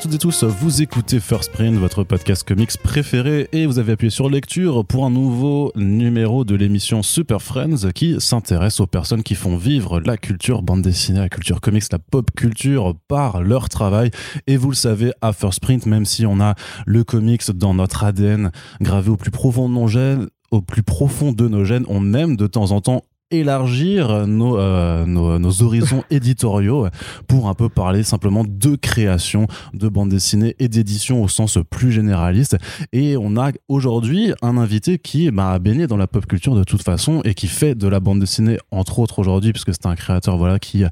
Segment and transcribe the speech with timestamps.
[0.00, 4.82] Tous, vous écoutez First Print, votre podcast comics préféré, et vous avez appuyé sur lecture
[4.86, 10.00] pour un nouveau numéro de l'émission Super Friends qui s'intéresse aux personnes qui font vivre
[10.00, 14.10] la culture bande dessinée, la culture comics, la pop culture par leur travail.
[14.46, 16.54] Et vous le savez, à First Print, même si on a
[16.86, 21.32] le comics dans notre ADN gravé au plus profond de nos gènes, au plus profond
[21.32, 26.02] de nos gènes, on aime de temps en temps élargir nos, euh, nos, nos, horizons
[26.10, 26.88] éditoriaux
[27.28, 31.92] pour un peu parler simplement de création de bande dessinée et d'édition au sens plus
[31.92, 32.56] généraliste.
[32.92, 36.64] Et on a aujourd'hui un invité qui bah, a baigné dans la pop culture de
[36.64, 39.94] toute façon et qui fait de la bande dessinée, entre autres aujourd'hui, puisque c'est un
[39.94, 40.84] créateur voilà, qui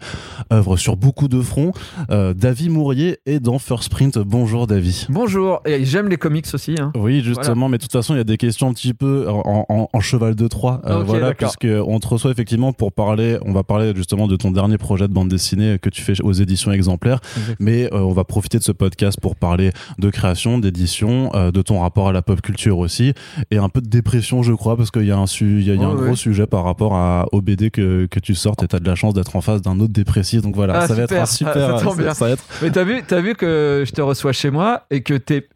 [0.52, 1.72] œuvre sur beaucoup de fronts.
[2.10, 4.18] Euh, David Mourier est dans First Print.
[4.18, 4.94] Bonjour David.
[5.08, 6.76] Bonjour, et j'aime les comics aussi.
[6.78, 6.92] Hein.
[6.96, 7.68] Oui, justement, voilà.
[7.70, 10.00] mais de toute façon, il y a des questions un petit peu en, en, en
[10.00, 10.80] cheval de Troie.
[10.86, 14.50] Euh, Okay, voilà, puisqu'on te reçoit effectivement pour parler, on va parler justement de ton
[14.50, 17.20] dernier projet de bande dessinée que tu fais aux éditions exemplaires,
[17.58, 21.62] mais euh, on va profiter de ce podcast pour parler de création, d'édition, euh, de
[21.62, 23.14] ton rapport à la pop culture aussi,
[23.50, 25.74] et un peu de dépression je crois, parce qu'il y a un, su- y a,
[25.74, 26.06] y a un ouais.
[26.06, 28.86] gros sujet par rapport à, au BD que, que tu sortes, et tu as de
[28.88, 31.22] la chance d'être en face d'un autre dépressif, donc voilà, Ah, ça va être super.
[31.22, 31.74] un super...
[31.74, 32.44] Ah, ça tombe ça- va être...
[32.62, 35.48] Mais t'as vu, t'as vu que je te reçois chez moi et que t'es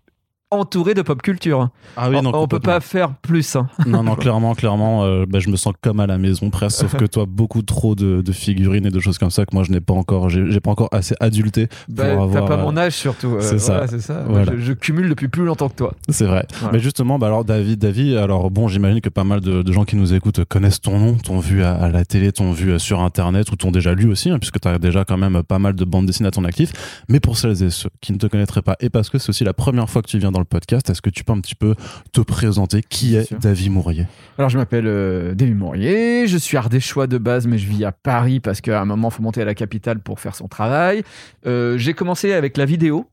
[0.53, 1.71] entouré de pop culture.
[1.97, 2.73] Ah oui, on, non, on peut complètement.
[2.75, 3.57] pas faire plus.
[3.57, 3.69] hein.
[3.87, 6.97] Non, non, clairement, clairement, euh, bah, je me sens comme à la maison presque, sauf
[6.97, 9.73] que toi, beaucoup trop de, de figurines et de choses comme ça que moi, je
[9.73, 12.77] n'ai pas encore, j'ai pas encore assez adulté Bah, pour T'as avoir, pas euh, mon
[12.77, 13.35] âge surtout.
[13.37, 13.73] euh, c'est ça.
[13.73, 14.25] voilà, c'est ça.
[14.29, 14.53] Voilà.
[14.57, 15.95] Je, je cumule depuis plus longtemps que toi.
[16.09, 16.47] C'est vrai.
[16.61, 16.73] Voilà.
[16.75, 19.85] Mais justement, bah alors David, David, alors bon, j'imagine que pas mal de, de gens
[19.85, 22.79] qui nous écoutent connaissent ton nom, t'ont vu à, à la télé, t'ont vu euh,
[22.79, 25.75] sur Internet ou t'ont déjà lu aussi, hein, puisque t'as déjà quand même pas mal
[25.75, 26.73] de bandes dessinées à ton actif.
[27.09, 29.45] Mais pour celles et ceux qui ne te connaîtraient pas, et parce que c'est aussi
[29.45, 31.55] la première fois que tu viens dans le podcast, est-ce que tu peux un petit
[31.55, 31.75] peu
[32.13, 33.33] te présenter qui est.
[33.35, 34.07] David Mourier?
[34.39, 37.93] Alors, je m'appelle euh, David Mourier, je suis ardéchois de base, mais je vis à
[37.93, 41.03] Paris parce qu'à un moment, il faut monter à la capitale pour faire son travail.
[41.47, 43.07] Euh, J'ai commencé avec la vidéo,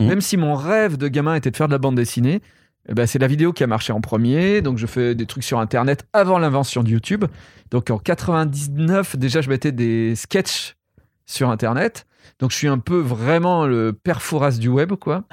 [0.00, 0.06] Mhm.
[0.08, 2.40] même si mon rêve de gamin était de faire de la bande dessinée.
[2.88, 5.42] eh ben, c'est la vidéo qui a marché en premier, donc je fais des trucs
[5.42, 7.24] sur Internet avant l'invention de YouTube.
[7.72, 10.76] Donc en 99, déjà, je mettais des sketchs
[11.26, 12.06] sur Internet.
[12.38, 15.24] Donc je suis un peu vraiment le père Fouras du web, quoi.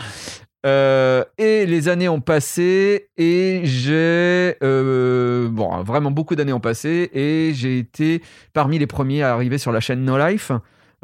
[0.66, 7.10] Euh, et les années ont passé et j'ai euh, bon vraiment beaucoup d'années ont passé
[7.14, 8.22] et j'ai été
[8.54, 10.54] parmi les premiers à arriver sur la chaîne No Life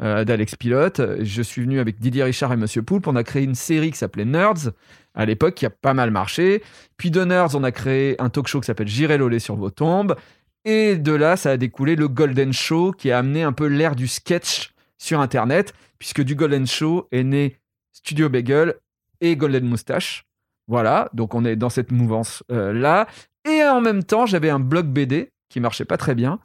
[0.02, 1.02] euh, d'Alex Pilote.
[1.20, 3.06] Je suis venu avec Didier Richard et Monsieur Poulpe.
[3.06, 4.70] On a créé une série qui s'appelait Nerds
[5.14, 6.62] à l'époque qui a pas mal marché.
[6.96, 9.70] Puis de Nerds, on a créé un talk show qui s'appelle J'irai loler sur vos
[9.70, 10.16] tombes.
[10.64, 13.96] Et de là, ça a découlé le Golden Show qui a amené un peu l'ère
[13.96, 17.56] du sketch sur Internet, puisque du Golden Show est né
[17.92, 18.74] Studio Bagel
[19.20, 20.26] et Golden Moustache.
[20.68, 23.06] Voilà, donc on est dans cette mouvance-là.
[23.48, 26.38] et en même temps, j'avais un blog BD qui marchait pas très bien.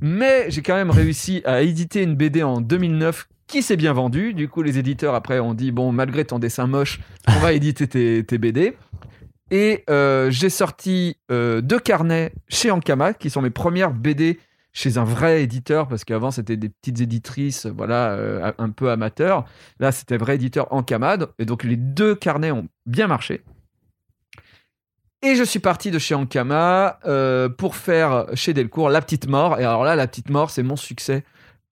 [0.00, 4.34] Mais j'ai quand même réussi à éditer une BD en 2009 qui s'est bien vendue.
[4.34, 7.88] Du coup, les éditeurs, après, ont dit Bon, malgré ton dessin moche, on va éditer
[7.88, 8.76] tes, tes BD.
[9.50, 14.38] Et euh, j'ai sorti euh, deux carnets chez Ankama, qui sont mes premières BD
[14.72, 19.44] chez un vrai éditeur, parce qu'avant, c'était des petites éditrices, voilà, euh, un peu amateurs.
[19.80, 21.16] Là, c'était vrai éditeur Ankama.
[21.38, 23.42] Et donc, les deux carnets ont bien marché.
[25.22, 29.58] Et je suis parti de chez Ankama euh, pour faire chez Delcourt La Petite Mort.
[29.58, 31.24] Et alors là, La Petite Mort, c'est mon succès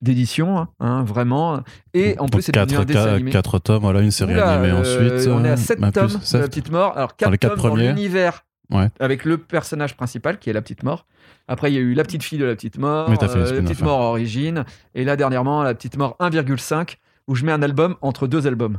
[0.03, 1.61] d'édition, hein, hein, vraiment.
[1.95, 3.31] Et en plus, c'est devenu un dessin animé.
[3.31, 5.29] 4 tomes, voilà, une série Oula, animée euh, ensuite.
[5.29, 6.39] on est à 7 bah, plus, tomes de.
[6.39, 6.97] La Petite Mort.
[6.97, 7.89] Alors, 4 les quatre tomes dans premiers.
[7.89, 8.89] l'univers Ouais.
[9.01, 11.07] avec le personnage principal qui est La Petite Mort.
[11.49, 13.53] Après, il y a eu La Petite Fille de La Petite Mort, euh, La spin-offs,
[13.65, 13.83] Petite.
[13.83, 14.65] Mort Origine.
[14.95, 16.97] Et là, dernièrement, La Petite Mort 1,5
[17.29, 18.79] où je mets un album entre deux albums.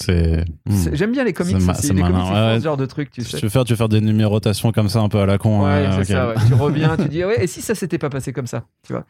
[0.00, 0.44] C'est.
[0.66, 0.94] hmm.
[0.94, 2.58] J'aime bien les comics C'est ma- ouais.
[2.58, 3.36] ce genre de truc, tu sais.
[3.36, 5.64] Tu veux faire, tu veux faire des numérotations comme ça un peu à la con.
[5.66, 6.28] Ouais, euh, ça.
[6.28, 6.34] ouais.
[6.48, 7.44] Tu reviens, tu dis ouais.
[7.44, 9.04] Et si ça s'était pas passé comme ça, tu vois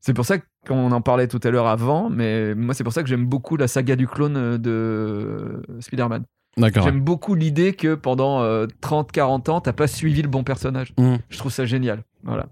[0.00, 3.02] C'est pour ça qu'on en parlait tout à l'heure avant, mais moi c'est pour ça
[3.02, 6.24] que j'aime beaucoup la saga du clone euh, de Spider-Man.
[6.56, 10.92] J'aime beaucoup l'idée que pendant 30-40 ans, t'as pas suivi le bon personnage.
[10.98, 11.16] Mm.
[11.28, 12.02] Je trouve ça génial.
[12.24, 12.46] Voilà.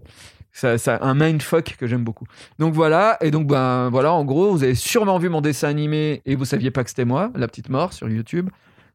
[0.52, 2.26] Ça, ça, un mindfuck que j'aime beaucoup.
[2.60, 6.22] Donc voilà, et donc ben voilà, en gros, vous avez sûrement vu mon dessin animé
[6.26, 8.50] et vous saviez pas que c'était moi, La Petite Mort sur YouTube.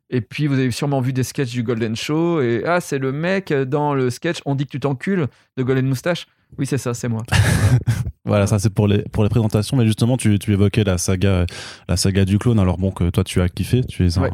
[0.10, 3.12] Et puis vous avez sûrement vu des sketchs du Golden Show et ah c'est le
[3.12, 5.28] mec dans le sketch On dit que tu t'encules
[5.58, 6.28] de Golden Moustache.
[6.58, 7.24] Oui c'est ça, c'est moi.
[8.26, 11.48] Voilà, ça c'est pour les pour les présentations, mais justement tu, tu évoquais la saga
[11.88, 12.60] la saga du clone.
[12.60, 14.30] Alors bon que toi tu as kiffé, tu es un, Ouais.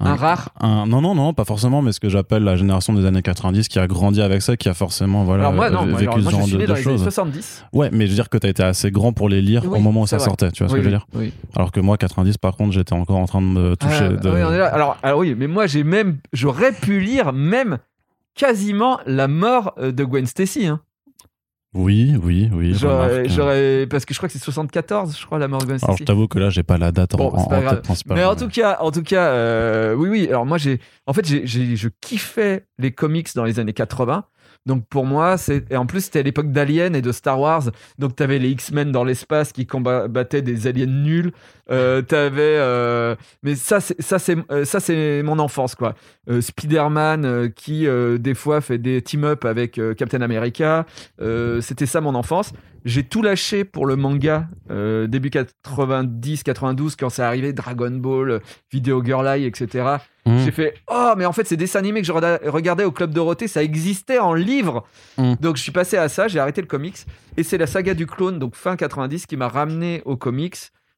[0.00, 0.48] Un rare.
[0.58, 3.68] un- non non non pas forcément, mais ce que j'appelle la génération des années 90
[3.68, 6.18] qui a grandi avec ça, qui a forcément voilà alors moi non, euh, vécu alors,
[6.18, 7.02] moi, ce je genre suis de, né de choses.
[7.02, 7.64] 70.
[7.72, 9.78] Ouais, mais je veux dire que tu as été assez grand pour les lire Oui,
[9.78, 10.24] au moment où ça vrai.
[10.24, 10.50] sortait.
[10.50, 11.32] Tu vois ce Oui, que je veux dire oui.
[11.54, 14.06] Alors que moi 90 par contre j'étais encore en train de me toucher.
[14.06, 14.28] Ah, de...
[14.28, 14.66] ah oui, on est là.
[14.74, 17.78] Alors, alors oui, mais moi j'ai même, j'aurais pu lire même
[18.34, 20.66] quasiment la mort euh, de Gwen Stacy.
[20.66, 20.80] hein.
[21.76, 22.74] Oui, oui, oui.
[22.74, 23.28] J'aurais, remarque.
[23.30, 26.04] j'aurais- parce que je crois que c'est 74, je crois, la mort de Alors, je
[26.04, 28.16] t'avoue que là, j'ai pas la date en, Bon, en- en tête principale.
[28.16, 30.26] Mais en tout cas, en tout cas, euh, oui, oui.
[30.28, 34.24] Alors moi, j'ai, en fait, j'ai, j'ai- je kiffais les comics dans les années 80.
[34.66, 37.62] Donc pour moi, c'est et en plus c'était à l'époque d'Alien et de Star Wars.
[37.98, 41.32] Donc t'avais les X-Men dans l'espace qui combattaient des aliens nuls.
[41.70, 45.94] Euh, t'avais, euh, mais ça, c'est ça, c'est euh, mon enfance quoi.
[46.40, 47.86] Spider-Man qui
[48.18, 50.86] des fois fait des team-up avec Captain America.
[51.60, 52.52] C'était ça mon enfance.
[52.86, 58.40] J'ai tout lâché pour le manga euh, début 90-92 quand c'est arrivé Dragon Ball,
[58.72, 59.96] Video Girl Eye, etc.
[60.24, 60.38] Mmh.
[60.44, 63.48] J'ai fait oh mais en fait ces dessins animés que je regardais au club Dorothée
[63.48, 64.86] ça existait en livre.
[65.18, 65.34] Mm.
[65.40, 66.98] Donc je suis passé à ça, j'ai arrêté le comics
[67.36, 70.56] et c'est la saga du clone donc fin 90 qui m'a ramené aux comics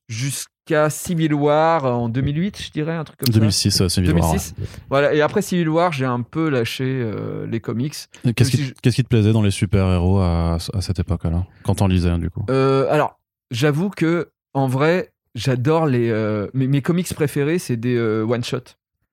[0.08, 0.50] jusqu'à
[0.90, 3.38] Civil War en 2008 je dirais un truc comme ça.
[3.38, 4.30] 2006, euh, Civil War.
[4.32, 4.54] 2006.
[4.90, 7.94] Voilà et après Civil War j'ai un peu lâché euh, les comics.
[8.36, 12.10] Qu'est-ce qui, je- te plaisait dans les super-héros à, à cette époque-là Quand t'en lisais,
[12.10, 13.18] hein, du coup Euh, alors,
[13.50, 16.10] j'avoue que en vrai, j'adore les.
[16.10, 18.60] euh, mes, mes comics préférés, c'est des one shot,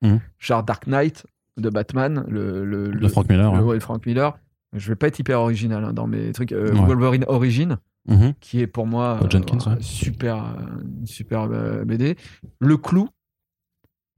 [0.02, 0.20] Mhm.
[0.40, 1.26] genre Dark Knight
[1.58, 3.74] de Batman, le le, De Frank Miller, le- ouais.
[3.76, 4.38] ouais, Frank Miller.
[4.74, 6.52] Je vais pas être hyper original hein, dans mes trucs.
[6.52, 6.86] Euh, Ouais.
[6.86, 8.34] Wolverine Origin, Mhm.
[8.40, 9.82] qui est pour moi Paul Jenkins, euh, ouais.
[9.82, 12.16] super euh, une super euh, BD.
[12.60, 13.10] Le Clou,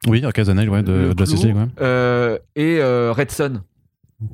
[0.07, 1.67] Oui, Occasional, ouais, de Justice League, ouais.
[1.81, 3.61] euh, et euh, Red Son.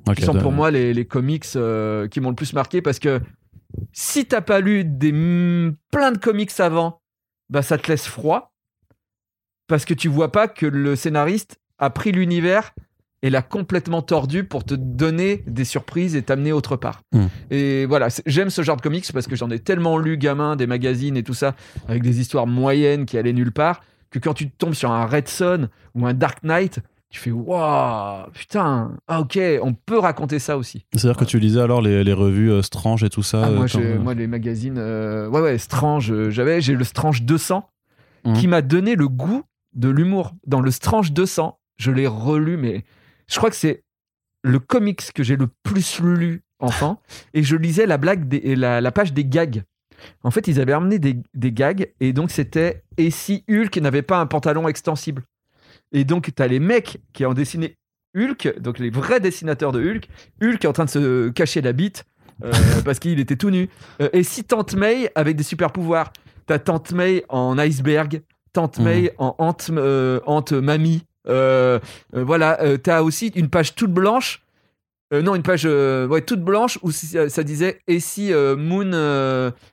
[0.08, 2.82] Ok, qui sont de- pour moi les, les comics euh, qui m'ont le plus marqué
[2.82, 3.20] parce que
[3.92, 5.12] si t'as pas lu des
[5.92, 7.02] plein de comics avant,
[7.50, 8.54] bah ça te laisse froid
[9.68, 12.74] parce que tu vois pas que le scénariste a pris l'univers
[13.24, 17.02] et l'a complètement tordu pour te donner des surprises et t'amener autre part.
[17.14, 17.26] Mm.
[17.50, 20.56] Et voilà, c'est- j'aime ce genre de comics parce que j'en ai tellement lu gamin,
[20.56, 21.56] des magazines et tout ça,
[21.88, 23.82] avec des histoires moyennes qui allaient nulle part,
[24.12, 26.80] que quand tu tombes sur un Red Son ou un Dark Knight,
[27.10, 30.86] tu fais waouh, putain, ah ok, on peut raconter ça aussi.
[30.94, 33.56] C'est-à-dire que tu lisais alors les, les revues euh, Strange et tout ça Ah, euh,
[33.56, 37.22] moi, quand- j'ai- moi, les magazines, euh, ouais, ouais, Strange, euh, j'avais, j'ai le Strange
[37.24, 37.70] 200
[38.26, 38.34] Mhm.
[38.34, 39.44] qui m'a donné le goût
[39.76, 40.34] de l'humour.
[40.48, 42.84] Dans le Strange 200, je l'ai relu, mais
[43.28, 43.84] je crois que c'est
[44.44, 47.02] le comics que j'ai le plus lu enfant.
[47.34, 49.64] et je lisais la blague, des, et la, la page des gags.
[50.24, 54.02] En fait, ils avaient amené des, des gags et donc c'était et si Hulk n'avait
[54.02, 55.24] pas un pantalon extensible?
[55.92, 57.78] Et donc, tu as les mecs qui ont dessiné
[58.16, 60.08] Hulk, donc les vrais dessinateurs de Hulk,
[60.42, 62.04] Hulk est en train de se cacher la bite
[62.44, 62.52] euh,
[62.86, 63.70] parce qu'il était tout nu.
[64.02, 66.12] Euh, et si Tante May avec des super pouvoirs,
[66.46, 68.22] t'as Tante May en iceberg,
[68.52, 68.84] Tante Mhm.
[68.84, 71.04] May en hante, euh, hante mamie.
[71.28, 71.80] Euh,
[72.16, 74.42] euh, voilà, euh, t'as aussi une page toute blanche.
[75.14, 78.86] euh, non, une page euh, ouais, toute blanche où ça, disait et si euh, Moon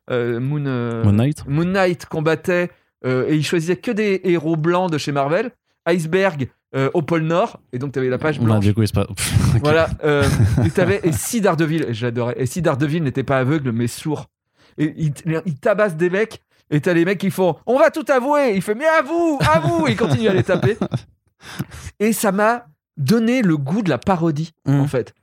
[0.09, 2.71] Moon Moon Knight Moon Knight combattait
[3.05, 5.51] et il choisissait que des héros blancs de chez Marvel.
[5.87, 6.49] Iceberg
[6.93, 8.65] au pôle Nord et donc t'avais la page Bah, blanche.
[8.65, 8.83] du coup.
[9.55, 9.61] Ok.
[9.63, 9.89] Voilà.
[10.05, 14.27] et, et si Daredevil, j'adorais, et si Daredevil n'était pas aveugle mais sourd,
[14.79, 15.13] et il,
[15.47, 18.63] il tabasse des mecs, et t'as les mecs qui font On va tout avouer Il
[18.63, 20.77] fait Mais à vous À vous Et il continue à les taper.
[21.99, 22.67] Et ça m'a
[22.97, 24.81] donné le goût de la parodie, Mm.
[24.81, 25.15] en fait.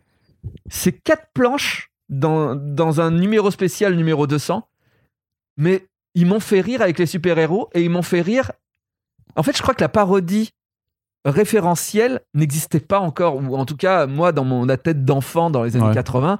[0.69, 4.67] C'est quatre planches dans, dans un numéro spécial numéro 200,
[5.57, 8.51] mais ils m'ont fait rire avec les super-héros, et ils m'ont fait rire.
[9.35, 10.51] En fait, je crois que la parodie
[11.25, 15.63] référentielle n'existait pas encore, ou en tout cas, moi, dans mon la tête d'enfant dans
[15.63, 15.93] les années Ouais.
[15.93, 16.39] 80,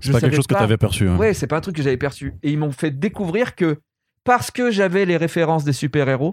[0.00, 1.08] C'est pas quelque chose que pas- t'avais perçu.
[1.08, 1.16] hein.
[1.16, 2.34] Ouais, c'est pas un truc que j'avais perçu.
[2.42, 3.80] Et ils m'ont fait découvrir que
[4.24, 6.32] parce que j'avais les références des super-héros,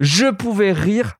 [0.00, 1.14] je pouvais rire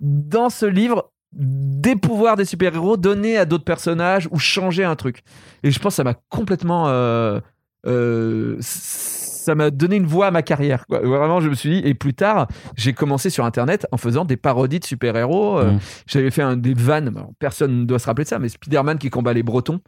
[0.00, 5.22] dans ce livre des pouvoirs des super-héros donnés à d'autres personnages ou changer un truc.
[5.62, 6.88] Et je pense que ça m'a complètement.
[6.88, 7.40] euh,
[7.86, 10.86] euh, ça m'a donné une voix à ma carrière.
[10.86, 10.98] quoi.
[11.00, 11.88] Vraiment, je me suis dit.
[11.88, 15.58] Et plus tard, j'ai commencé sur Internet en faisant des parodies de super-héros.
[15.58, 15.78] Euh, Mm.
[16.06, 17.12] J'avais fait un des vannes.
[17.38, 19.80] personne ne doit se rappeler de ça, mais Spider-Man qui combat les Bretons.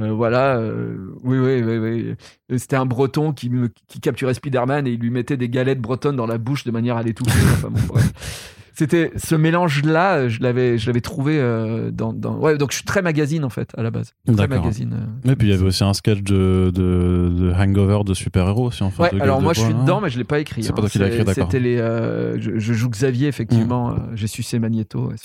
[0.00, 2.14] Euh, voilà, euh, oui, oui, oui, oui.
[2.58, 3.50] C'était un breton qui,
[3.88, 6.96] qui capturait Spider-Man et il lui mettait des galettes bretonnes dans la bouche de manière
[6.96, 7.38] à l'étouffer.
[7.54, 8.12] Enfin, bon, bref.
[8.74, 12.84] C'était ce mélange-là, je l'avais, je l'avais trouvé euh, dans, dans- Ouais, donc je suis
[12.84, 14.12] très magazine en fait à la base.
[14.26, 14.58] Très D'accord.
[14.62, 14.94] magazine.
[15.26, 15.32] euh.
[15.32, 18.82] Et puis il y avait aussi un sketch de, de, de Hangover de super-héros aussi
[18.82, 19.02] en fait.
[19.02, 19.82] Ouais, de alors moi de je suis hein.
[19.82, 20.62] dedans, mais je l'ai pas écrit.
[20.62, 21.34] C'est pas toi qui l'as écrit, d'accord.
[21.50, 21.76] C'était les.
[21.78, 23.90] euh, je, je joue Xavier effectivement.
[23.90, 25.08] euh, J'ai sucé Magneto.
[25.08, 25.16] ouais.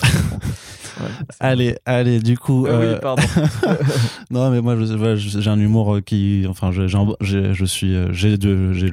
[0.98, 1.08] Ouais,
[1.40, 2.64] Allez, allez, du coup.
[2.66, 3.22] Euh, euh, Oui, pardon.
[4.30, 4.76] non, mais moi,
[5.16, 6.88] j'ai un humour qui, enfin, j'ai,
[7.52, 8.38] je suis, j'ai,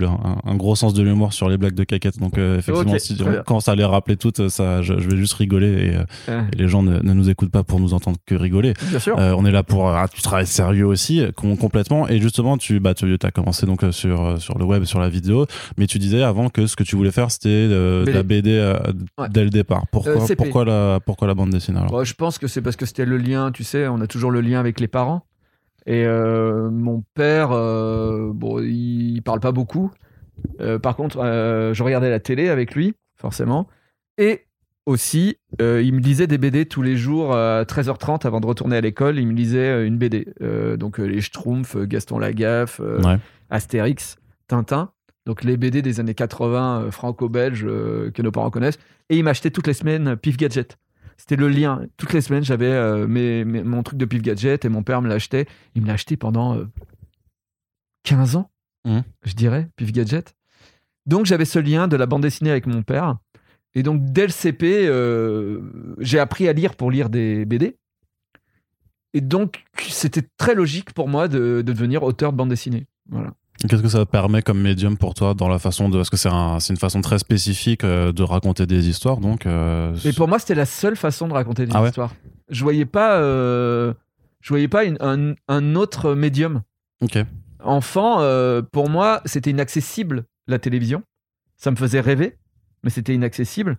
[0.03, 2.19] un, un gros sens de l'humour sur les blagues de caquette.
[2.19, 5.33] Donc, euh, effectivement, Ok, si commence à les rappeler toutes, ça, je, je vais juste
[5.33, 5.95] rigoler et,
[6.31, 8.73] euh, et les gens ne, ne nous écoutent pas pour nous entendre que rigoler.
[8.89, 9.17] Bien sûr.
[9.19, 12.79] Euh, on est là pour ah, tu travailles sérieux aussi com- complètement et justement tu
[12.79, 15.45] bah tu as commencé donc euh, sur sur le web sur la vidéo
[15.77, 18.73] mais tu disais avant que ce que tu voulais faire c'était de la BD
[19.17, 19.27] Ouais.
[19.29, 22.03] dès le départ pourquoi Euh, pourquoi la pourquoi la bande dessinée alors?
[22.05, 24.41] Je pense que c'est parce que c'était le lien, tu sais, on a toujours le
[24.41, 25.25] lien avec les parents.
[25.85, 29.91] Et euh, mon père, bon, il parle pas beaucoup.
[30.81, 31.17] Par contre,
[31.73, 33.67] je regardais la télé avec lui, forcément.
[34.17, 34.45] Et
[34.85, 38.75] aussi, euh, il me lisait des BD tous les jours à 13h30 avant de retourner
[38.77, 39.17] à l'école.
[39.17, 40.27] Il me lisait euh, une BD.
[40.41, 43.17] Euh, donc les Schtroumpfs, Gaston Lagaffe, euh, Ouais.
[43.49, 44.17] Astérix,
[44.47, 44.91] Tintin.
[45.25, 48.77] Donc les BD des années 80 euh, franco-belges que nos parents connaissent.
[49.09, 50.77] Et il m'achetait toutes les semaines Pif Gadget.
[51.17, 51.81] C'était le lien.
[51.97, 55.07] Toutes les semaines, j'avais mes- mes- mon truc de Pif Gadget et mon père me
[55.07, 55.45] l'achetait.
[55.75, 56.65] Il me l'a acheté pendant euh,
[58.03, 58.49] 15 ans,
[58.85, 59.03] Mhm.
[59.23, 60.35] je dirais, Pif Gadget.
[61.05, 63.17] Donc j'avais ce lien de la bande dessinée avec mon père.
[63.75, 65.61] Et donc dès le CP, euh,
[65.99, 67.75] j'ai appris à lire pour lire des BD.
[69.13, 72.87] Et donc c'était très logique pour moi de, de devenir auteur de bande dessinée.
[73.09, 73.31] Voilà.
[73.69, 75.97] Qu'est-ce que ça permet comme médium pour toi dans la façon de.
[75.97, 79.45] Parce que c'est un- une façon très spécifique euh, de raconter des histoires, donc.
[79.45, 82.13] euh, Et pour moi, c'était la seule façon de raconter des Ah ouais histoires.
[82.49, 83.93] Je voyais pas, euh,
[84.41, 86.61] je voyais pas une- un, un autre médium.
[87.01, 87.19] Ok.
[87.63, 91.03] Enfant, euh, pour moi, c'était inaccessible la télévision.
[91.55, 92.35] Ça me faisait rêver,
[92.83, 93.77] mais c'était inaccessible.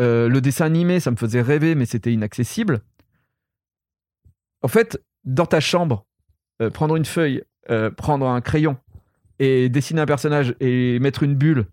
[0.00, 2.80] Euh, le dessin animé, ça me faisait rêver, mais c'était inaccessible.
[4.62, 6.06] En fait, dans ta chambre,
[6.62, 8.76] euh, prendre une feuille, euh, prendre un crayon
[9.38, 11.66] et dessiner un personnage et mettre une bulle,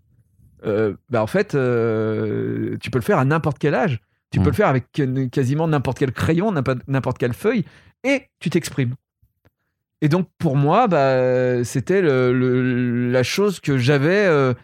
[1.10, 4.00] bah en fait, tu peux le faire à n'importe quel âge.
[4.30, 4.86] Tu peux le faire avec
[5.32, 6.52] quasiment n'importe quel crayon,
[6.86, 7.64] n'importe quelle feuille,
[8.04, 8.94] et tu t'exprimes.
[10.00, 14.54] Et donc pour moi, bah, c'était la chose que j'avais,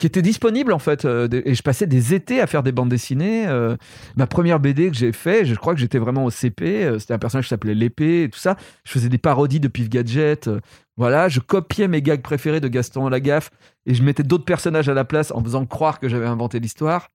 [0.00, 1.04] qui était disponible en fait.
[1.04, 3.46] euh, et je passais des étés à faire des bandes dessinées.
[3.46, 3.76] euh,
[4.16, 6.84] ma première BD que j'ai fait, je crois que j'étais vraiment au CP.
[6.84, 8.56] euh, c'était un personnage qui s'appelait l'épée et tout ça.
[8.84, 10.50] Je faisais des parodies de Pif Gadget.
[10.96, 13.50] voilà, je copiais mes gags préférés de Gaston Lagaffe
[13.86, 17.10] et je mettais d'autres personnages à la place en faisant croire que j'avais inventé l'histoire.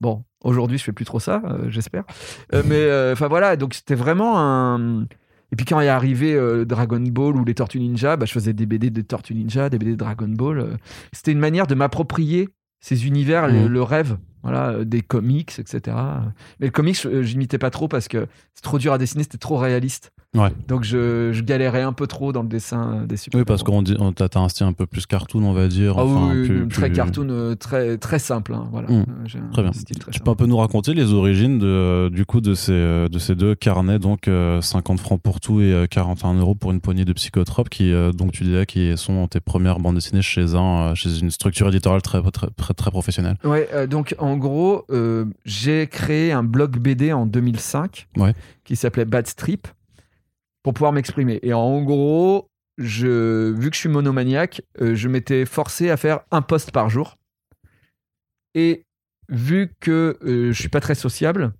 [0.00, 2.04] Bon, aujourd'hui, je fais plus trop ça, j'espère.
[2.52, 5.06] Mais enfin voilà, donc c'était vraiment un.
[5.52, 8.52] Et puis quand est arrivé euh, Dragon Ball ou les Tortues Ninja, bah, je faisais
[8.52, 10.58] des BD de Tortues Ninja, des BD de Dragon Ball.
[10.60, 10.76] euh.
[11.12, 12.48] C'était une manière de m'approprier
[12.80, 13.66] ces univers, le, Mhm.
[13.68, 15.96] le rêve, voilà, euh, des comics, etc.
[16.60, 19.38] Mais le comics, je- j'imitais pas trop parce que c'est trop dur à dessiner, c'était
[19.38, 20.12] trop réaliste.
[20.36, 20.50] Ouais.
[20.68, 23.62] Donc je, je galérais un peu trop dans le dessin euh, des super Oui, parce
[23.62, 25.94] qu'on on t'a t'as un style un peu plus cartoon, on va dire.
[25.96, 28.52] ah enfin, oui, plus- oui, très plus- cartoon, euh, très, très simple.
[28.52, 28.88] hein, voilà.
[28.90, 29.06] Mm.
[29.08, 29.72] Euh, un Très bien.
[29.72, 32.72] style très Tu peux un peu nous raconter les origines de, du coup de ces,
[32.72, 36.54] euh, de ces deux carnets, donc euh, 50 francs pour tout et euh, 41 euros
[36.54, 39.94] pour une poignée de psychotropes, qui, euh, donc tu disais, qui sont tes premières bandes
[39.94, 43.38] dessinées chez, un, euh, chez une structure éditoriale très, très, très, très professionnelle.
[43.44, 48.34] Ouais, euh, donc en gros, euh, j'ai créé un blog BD en 2005 Ouais.
[48.64, 49.68] qui s'appelait Bad Strip
[50.62, 51.38] pour pouvoir m'exprimer.
[51.42, 56.20] Et en gros, je, vu que je suis monomaniaque, euh, je m'étais forcé à faire
[56.30, 57.16] un post par jour.
[58.54, 58.84] Et
[59.28, 61.52] vu que euh, je suis pas très sociable,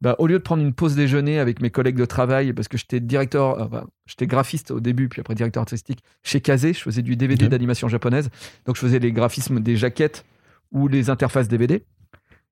[0.00, 2.76] bah, au lieu de prendre une pause déjeuner avec mes collègues de travail, parce que
[2.76, 7.02] j'étais directeur, euh, j'étais graphiste au début, puis après directeur artistique chez Kazé, je faisais
[7.02, 8.28] du DVD d'animation japonaise,
[8.66, 10.24] donc je faisais les graphismes des jaquettes
[10.72, 11.84] ou les interfaces DVD.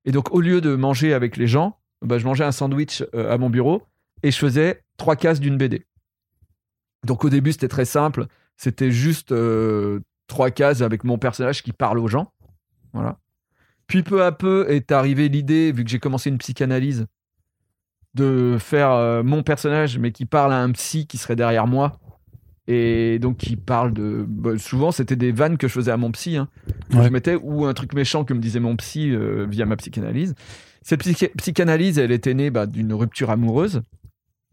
[0.05, 3.31] Et donc, au lieu de manger avec les gens, bah, je mangeais un sandwich euh,
[3.31, 3.83] à mon bureau
[4.23, 5.85] et je faisais trois cases d'une BD.
[7.05, 8.25] Donc, au début, c'était très simple.
[8.57, 12.31] C'était juste euh, trois cases avec mon personnage qui parle aux gens.
[12.93, 13.19] Voilà.
[13.87, 17.05] Puis, peu à peu, est arrivée l'idée, vu que j'ai commencé une psychanalyse,
[18.13, 21.99] de faire euh, mon personnage, mais qui parle à un psy qui serait derrière moi.
[22.73, 24.23] Et donc, qui parle de.
[24.27, 26.37] bah, souvent, c'était des vannes que je faisais à mon psy.
[26.37, 26.47] hein
[26.89, 27.03] que Ouais.
[27.05, 30.35] je mettais ou un truc méchant que me disait mon psy euh, via ma psychanalyse.
[30.83, 33.81] Cette psy- psychanalyse, elle était née bah, d'une rupture amoureuse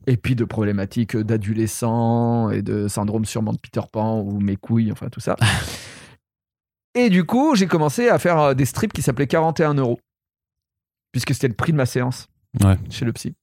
[0.06, 4.90] et puis de problématiques d'adolescent et de syndrome sûrement de Peter Pan ou mes couilles,
[4.90, 5.36] enfin tout ça.
[6.94, 10.00] et du coup, j'ai commencé à faire euh, des strips qui s'appelaient 41 euros
[11.12, 12.28] puisque c'était le prix de ma séance
[12.64, 12.76] Ouais.
[12.90, 13.34] chez le psy,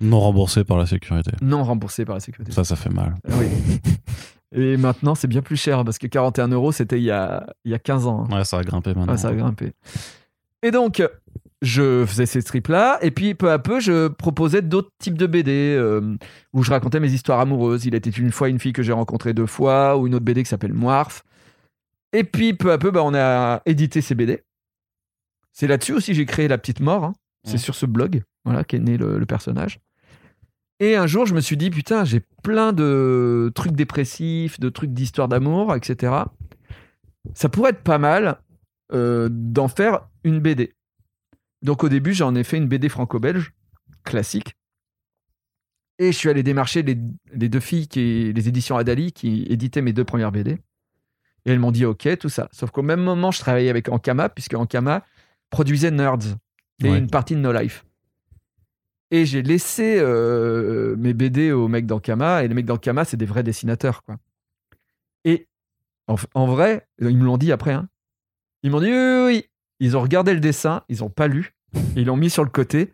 [0.00, 1.32] Non remboursé par la sécurité.
[1.42, 2.52] non remboursé par la sécurité.
[2.52, 3.16] Ça, ça fait mal.
[3.30, 3.46] Oui.
[4.52, 7.70] Et maintenant, c'est bien plus cher parce que 41 euros, c'était il y a, il
[7.72, 8.26] y a 15 ans.
[8.30, 8.36] hein.
[8.38, 9.16] Ouais, ça a grimpé maintenant.
[9.16, 9.72] Ça a grimpé.
[10.62, 11.02] Et donc,
[11.60, 15.74] je faisais ces strips-là, et puis peu à peu, je proposais d'autres types de BD
[15.76, 16.16] euh,
[16.54, 17.84] où je racontais mes histoires amoureuses.
[17.84, 20.42] Il était une fois une fille que j'ai rencontrée deux fois, ou une autre BD
[20.44, 21.24] qui s'appelle Moirf.
[22.14, 24.42] Et puis peu à peu, bah, on a édité ces BD.
[25.52, 27.04] C'est là-dessus aussi que j'ai créé La Petite Mort.
[27.04, 27.14] hein.
[27.44, 27.58] C'est Ouais.
[27.58, 29.78] sur ce blog voilà, qu'est né le, le personnage.
[30.80, 34.92] Et un jour, je me suis dit, putain, j'ai plein de trucs dépressifs, de trucs
[34.92, 36.14] d'histoire d'amour, etc.
[37.34, 38.40] Ça pourrait être pas mal
[38.92, 40.74] euh, d'en faire une BD.
[41.62, 43.52] Donc au début, j'en ai fait une BD franco-belge,
[44.04, 44.54] classique.
[45.98, 46.96] Et je suis allé démarcher les,
[47.32, 50.52] les deux filles, qui, les éditions Adali, qui éditaient mes deux premières BD.
[51.44, 52.48] Et elles m'ont dit OK, tout ça.
[52.52, 55.04] Sauf qu'au même moment, je travaillais avec Ankama, puisque Ankama
[55.50, 56.36] produisait Nerds
[56.84, 56.98] et Ouais.
[56.98, 57.84] une partie de No Life.
[59.10, 62.44] Et j'ai laissé euh, mes BD aux mecs d'Ankama.
[62.44, 64.02] Et les mecs d'Ankama, c'est des vrais dessinateurs.
[64.02, 64.16] Quoi.
[65.24, 65.48] Et
[66.08, 67.72] en, en vrai, ils me l'ont dit après.
[67.72, 67.88] hein.
[68.62, 69.44] Ils m'ont dit oui, oui, oui.
[69.80, 71.54] Ils ont regardé le dessin, ils n'ont pas lu.
[71.96, 72.92] Ils l'ont mis sur le côté.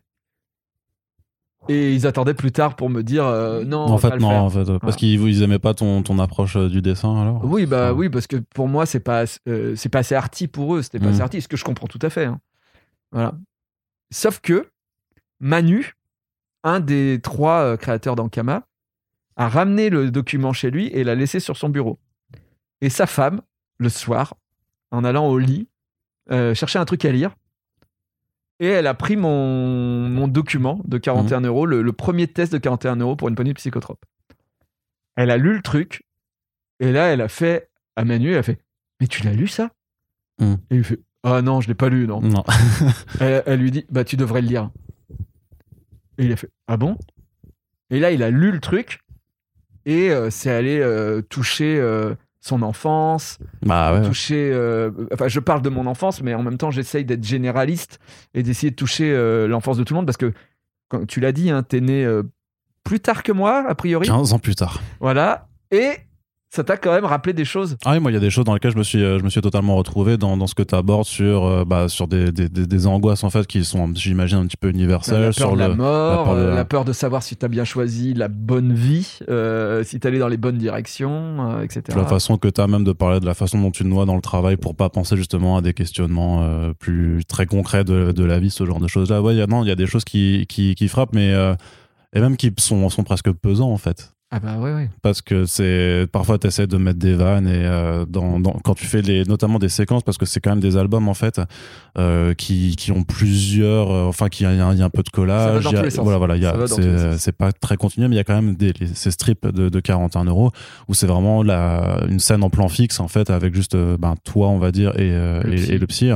[1.71, 3.87] Et ils attendaient plus tard pour me dire euh, non.
[3.87, 4.43] on en fait, pas le non, faire.
[4.43, 7.43] en fait, parce qu'ils ils aimaient pas ton, ton approche euh, du dessin alors?
[7.43, 10.77] Oui, bah oui, parce que pour moi, c'est pas, euh, c'est pas assez arty pour
[10.77, 10.83] eux.
[10.83, 12.27] C'était pas assez arty, ce que je comprends tout à fait.
[12.27, 12.39] hein.
[13.13, 13.33] Voilà.
[14.13, 14.69] Sauf que
[15.41, 15.95] Manu,
[16.65, 18.67] un des trois euh, créateurs d'Ankama,
[19.37, 21.99] a ramené le document chez lui et l'a laissé sur son bureau.
[22.81, 23.43] Et sa femme,
[23.79, 24.35] le soir,
[24.91, 25.69] en allant au lit,
[26.31, 27.35] euh, cherchait un truc à lire.
[28.61, 32.59] Et elle a pris mon, mon document de 41 euros, le, le premier test de
[32.59, 34.05] 41 euros pour une poignée de psychotrope.
[35.17, 36.05] Elle a lu le truc,
[36.81, 38.59] et là, elle a fait à Manu, elle a fait
[39.01, 39.71] Mais tu l'as lu ça?
[40.39, 40.55] Mm.
[40.71, 42.21] Et il fait Ah non, je l'ai pas lu, non.
[42.21, 42.45] Non.
[43.21, 44.71] Elle, elle lui dit Bah, tu devrais le lire.
[46.19, 46.97] Et il a fait Ah bon?
[47.91, 49.01] Et là, il a lu le truc,
[49.87, 54.07] et euh, c'est allé euh, toucher euh, son enfance, bah ouais.
[54.07, 54.53] toucher.
[55.13, 57.99] enfin, je parle de mon enfance, mais en même temps, j'essaye d'être généraliste
[58.35, 59.15] et d'essayer de toucher
[59.49, 60.33] l'enfance de tout le monde parce que,
[60.89, 62.07] quand tu l'as dit, hein, t'es né
[62.85, 64.07] plus tard que moi, a priori.
[64.07, 64.83] 15 ans plus tard.
[65.01, 65.49] Voilà.
[65.71, 65.97] Et
[66.55, 67.77] ça t'a quand même rappelé des choses?
[67.85, 69.25] Ah oui, moi, il y a des choses dans lesquelles je me suis, euh, je
[69.25, 72.31] me suis totalement retrouvé dans, dans ce que tu abordes sur, euh, bah, sur des,
[72.31, 75.21] des, des, des angoisses, en fait, qui sont, j'imagine, un petit peu universelles.
[75.21, 75.75] la peur sur de la le...
[75.75, 79.19] mort, peur de- euh, la peur de savoir si t'as bien choisi la bonne vie,
[79.29, 81.83] euh, si t'allais dans les bonnes directions, euh, etc.
[81.99, 84.07] la façon que tu as même de parler de la façon dont tu te noies
[84.07, 88.25] dans le travail pour pas penser justement à des questionnements plus très concrets de, de
[88.25, 89.21] la vie, ce genre de choses-là.
[89.23, 91.33] Ouais, il y a- non, il y a des choses qui, qui, qui frappent, mais
[92.17, 94.14] et même qui sont, sont presque pesants en fait.
[94.37, 94.91] Ah bah ouais, ouais.
[95.01, 98.75] Parce que c'est parfois tu essaies de mettre des vannes et euh, dans, dans- quand
[98.75, 101.41] tu fais les, notamment des séquences, parce que c'est quand même des albums en fait
[101.99, 104.85] euh, qui, qui ont plusieurs, euh, enfin qui il y, a un- il y a
[104.85, 105.63] un peu de collage.
[105.77, 105.83] a-.
[106.03, 106.37] Voilà, voilà,
[107.19, 109.69] c'est pas très continu, mais il y a quand même des, les- ces strips de,
[109.69, 110.51] de 41 euros
[110.89, 114.15] où c'est vraiment la, une scène en plan fixe en fait avec juste euh, ben,
[114.25, 116.11] toi on va dire et, euh, Le et, et le psy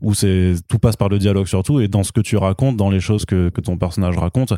[0.00, 2.88] où c'est tout passe par le dialogue surtout et dans ce que tu racontes, dans
[2.88, 4.54] les choses que, que ton personnage raconte.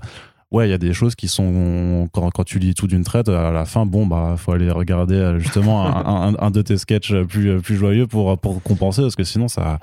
[0.53, 3.29] Ouais, il y a des choses qui sont quand, quand tu lis tout d'une traite
[3.29, 6.77] à la fin, bon bah faut aller regarder euh, justement un, un- un de tes
[6.77, 9.79] sketchs plus plus joyeux pour pour compenser parce que sinon ça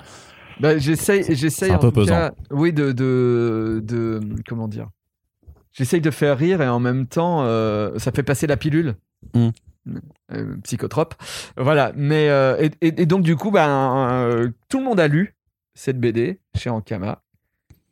[0.60, 2.12] Bah, j'essaye, j'essaye un en peu tout pesant.
[2.14, 4.88] cas, oui, de, de, de, comment dire?
[5.72, 8.96] J'essaye de faire rire et en même temps, euh, ça fait passer la pilule.
[9.34, 9.48] Mm.
[10.34, 11.14] Euh, psychotrope.
[11.56, 11.92] Voilà.
[11.96, 15.34] Mais euh, et, et- et donc du coup, euh, tout le monde a lu
[15.74, 17.22] cette BD chez Ankama.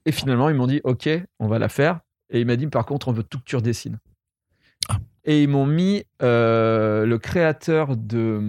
[0.05, 1.09] Et finalement, ils m'ont dit, ok,
[1.39, 2.01] on va la faire.
[2.31, 3.99] Et il m'a dit, par contre, on veut tout que tu redessines.
[4.89, 4.99] Ah.
[5.25, 8.41] Et ils m'ont mis euh, le créateur de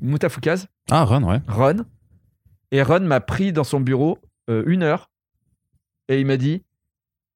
[0.00, 1.84] Moutafoukaz, ah Ron ouais Ron.
[2.70, 4.18] Et Ron m'a pris dans son bureau
[4.50, 5.10] euh, une heure
[6.08, 6.62] et il m'a dit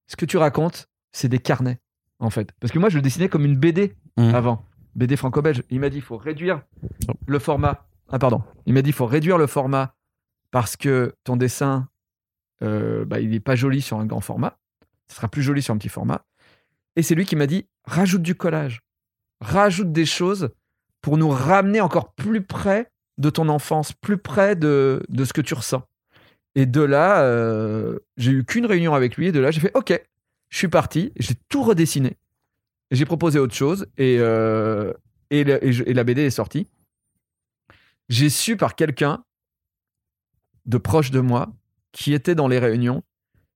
[0.09, 1.79] Ce que tu racontes, c'est des carnets,
[2.19, 2.53] en fait.
[2.61, 4.35] Parce que moi, je le dessinais comme une BD Mm.
[4.35, 5.62] avant, BD franco-belge.
[5.69, 6.62] Il m'a dit Il faut réduire
[7.09, 7.12] Oh.
[7.27, 7.87] le format.
[8.09, 8.43] Ah, pardon.
[8.65, 9.95] Il m'a dit Il faut réduire le format
[10.51, 11.89] parce que ton dessin,
[12.62, 14.57] euh, bah, il n'est pas joli sur un grand format.
[15.09, 16.25] Ce sera plus joli sur un petit format.
[16.97, 18.81] Et c'est lui qui m'a dit Rajoute du collage.
[19.40, 20.51] Rajoute des choses
[21.03, 25.40] pour nous ramener encore plus près de ton enfance, plus près de, de ce que
[25.40, 25.83] tu ressens.
[26.55, 29.71] Et de là, euh, j'ai eu qu'une réunion avec lui, et de là, j'ai fait
[29.75, 29.92] OK,
[30.49, 32.16] je suis parti, j'ai tout redessiné.
[32.90, 34.92] J'ai proposé autre chose, et, euh,
[35.31, 36.66] et, et la BD est sortie.
[38.09, 39.25] J'ai su par quelqu'un
[40.64, 41.53] de proche de moi,
[41.92, 43.03] qui était dans les réunions,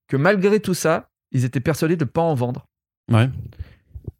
[0.07, 2.65] que malgré tout ça, ils étaient persuadés de ne pas en vendre.
[3.11, 3.29] ouais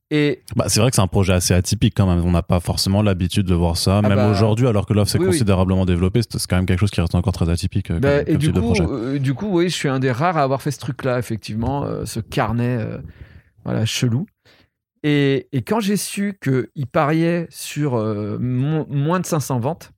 [0.09, 2.59] Et bah, c'est vrai que c'est un projet assez atypique quand même on n'a pas
[2.59, 5.31] forcément l'habitude de voir ça Ah même bah, aujourd'hui alors que l'offre s'est oui, oui.
[5.31, 8.27] considérablement développée c'est quand même quelque chose qui reste encore très atypique euh, Bah, comme,
[8.27, 10.43] et comme du coup, projet euh, du coup, oui, je suis un des rares à
[10.43, 12.97] avoir fait ce truc-là, effectivement, euh, ce carnet, euh,
[13.63, 14.25] voilà, chelou.
[15.03, 17.93] Et, et quand j'ai su qu'il pariait sur
[18.39, 19.91] mo- moins de 500 ventes,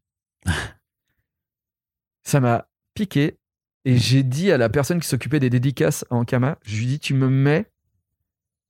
[2.23, 3.38] ça m'a piqué.
[3.86, 6.88] Et j'ai dit à la personne qui s'occupait des dédicaces en Kama, je lui ai
[6.88, 7.69] dit, tu me mets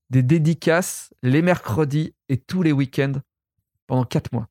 [0.10, 3.14] des dédicaces les mercredis et tous les week-ends
[3.88, 4.48] pendant 4 mois.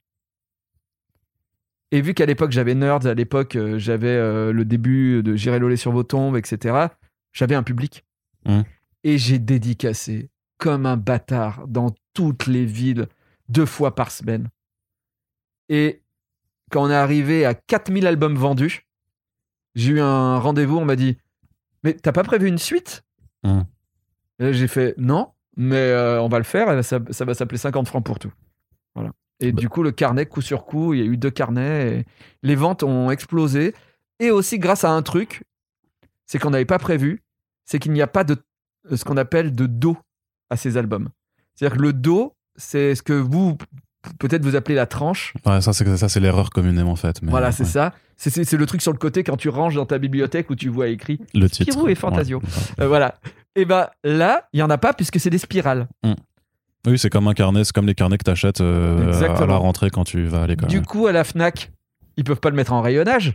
[1.90, 5.76] Et vu qu'à l'époque j'avais Nerds, à l'époque euh, j'avais euh, le début de J'irai
[5.76, 6.86] sur vos tombes, etc.,
[7.32, 8.04] j'avais un public.
[8.46, 8.64] Mhm.
[9.04, 13.08] Et j'ai dédicacé comme un bâtard dans toutes les villes,
[13.48, 14.48] deux fois par semaine.
[15.68, 16.02] Et
[16.70, 18.86] quand on est arrivé à 4000 albums vendus,
[19.74, 21.16] j'ai eu un rendez-vous, on m'a dit
[21.82, 23.04] Mais t'as pas prévu une suite?
[24.38, 27.86] Là, j'ai fait Non, mais euh, on va le faire, ça, ça va s'appeler 50
[27.88, 28.32] francs pour tout.
[28.94, 29.12] Voilà.
[29.40, 29.60] Et Bah.
[29.60, 32.04] du coup, le carnet, coup sur coup, il y a eu deux carnets, et
[32.42, 33.74] les ventes ont explosé.
[34.20, 35.44] Et aussi grâce à un truc,
[36.26, 37.22] c'est qu'on n'avait pas prévu,
[37.64, 38.36] c'est qu'il n'y a pas de
[38.94, 39.96] ce qu'on appelle de dos
[40.50, 41.08] à ces albums.
[41.54, 43.56] C'est-à-dire que le dos, c'est ce que vous,
[44.18, 45.34] peut-être vous appelez la tranche.
[45.46, 47.22] Ouais, ça, c'est ça, c'est l'erreur communément faite.
[47.22, 47.68] mais, voilà, c'est ouais.
[47.68, 47.92] ça.
[48.16, 50.54] C'est- C'est c'est le truc sur le côté quand tu ranges dans ta bibliothèque où
[50.54, 51.18] tu vois écrit.
[51.34, 51.72] Le titre.
[51.72, 52.38] Spirou et Fantasio.
[52.38, 52.84] Ouais.
[52.84, 53.16] Euh, voilà.
[53.56, 55.88] Et ben là, il y en a pas puisque c'est des spirales.
[56.86, 59.90] Oui, c'est comme un carnet, c'est comme les carnets que t'achètes euh, à la rentrée
[59.90, 60.68] quand tu vas à l'école.
[60.68, 61.70] Du coup, à la Fnac,
[62.16, 63.34] ils peuvent pas le mettre en rayonnage.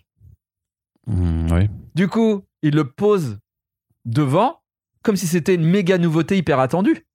[1.07, 1.69] Mm, oui.
[1.95, 3.39] Du coup, ils le posent
[4.05, 4.59] devant
[5.03, 7.05] comme si c'était une méga nouveauté hyper attendue.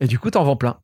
[0.00, 0.78] Et du coup, t'en vends plein.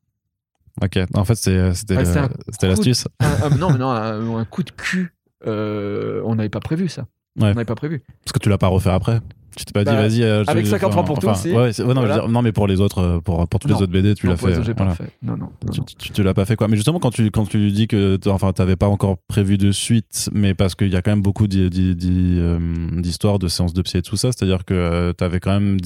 [0.81, 0.99] Ok.
[1.15, 3.07] En fait, c'était Ah, l'astuce.
[3.59, 5.13] Non, mais non, un, un coup de cul.
[5.47, 7.01] euh, on n'avait pas prévu ça.
[7.39, 7.45] Ouais.
[7.45, 8.03] On n'avait pas prévu.
[8.23, 9.19] Parce que tu l'as pas refait après.
[9.55, 10.23] Tu t'es pas dit, Bah, vas-y.
[10.23, 11.49] euh, avec 50 francs pour tout, enfin, si.
[11.49, 12.13] Ouais, non, mais je veux Voilà.
[12.19, 13.81] dire- non, mais pour les autres, euh, pour, pour tous les Non.
[13.81, 14.45] autres BD, tu Non, l'as fait.
[14.47, 14.91] autres, j'ai voilà.
[14.91, 15.11] pas fait.
[15.21, 15.49] Non, non.
[15.65, 15.85] non, Tu, non.
[15.97, 18.53] tu- tu l'as pas fait quoi Mais justement, quand tu, quand tu dis que enfin,
[18.53, 22.59] t'avais pas encore prévu de suite, mais parce qu'il y a quand même beaucoup euh,
[23.01, 25.77] d'histoires, de séances de psy et tout ça, c'est-à-dire que euh, t'avais quand même.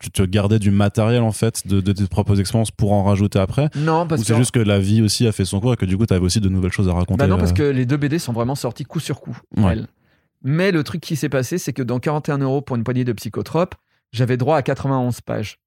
[0.00, 3.38] tu te gardais du matériel en fait de, de tes propres expériences pour en rajouter
[3.38, 3.70] après?
[3.76, 4.38] Non, parce Ou c'est que.
[4.38, 6.40] juste que la vie aussi a fait son cours et que du coup t'avais aussi
[6.40, 8.84] de nouvelles choses à raconter Bah non, parce que les deux BD sont vraiment sortis
[8.84, 9.38] coup sur coup.
[9.56, 9.72] Ouais.
[9.72, 9.86] elles.
[10.44, 13.12] Mais le truc qui s'est passé, c'est que dans 41 euros pour une poignée de
[13.14, 13.74] psychotropes,
[14.12, 15.58] j'avais droit à 91 pages.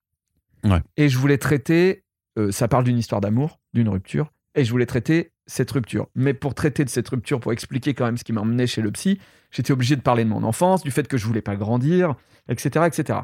[0.63, 0.81] Ouais.
[0.95, 2.05] Et je voulais traiter,
[2.37, 6.07] euh, ça parle d'une histoire d'amour, d'une rupture, et je voulais traiter cette rupture.
[6.13, 8.81] Mais pour traiter de cette rupture, pour expliquer quand même ce qui m'a emmené chez
[8.81, 9.19] le psy,
[9.51, 12.15] j'étais obligé de parler de mon enfance, du fait que je voulais pas grandir,
[12.47, 12.85] etc.
[12.85, 13.19] etc.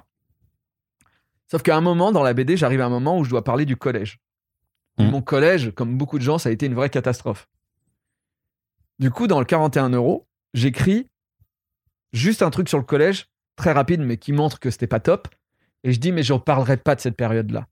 [1.52, 3.66] Sauf qu'à un moment, dans la BD, j'arrive à un moment où je dois parler
[3.66, 4.20] du collège.
[4.98, 5.12] Mhm.
[5.12, 7.48] Mon collège, comme beaucoup de gens, ça a été une vraie catastrophe.
[8.98, 11.08] Du coup, dans le 41 euros, j'écris
[12.14, 15.28] juste un truc sur le collège, très rapide, mais qui montre que c'était pas top.
[15.84, 17.68] Et je dis, mais je ne parlerai pas de cette période-là.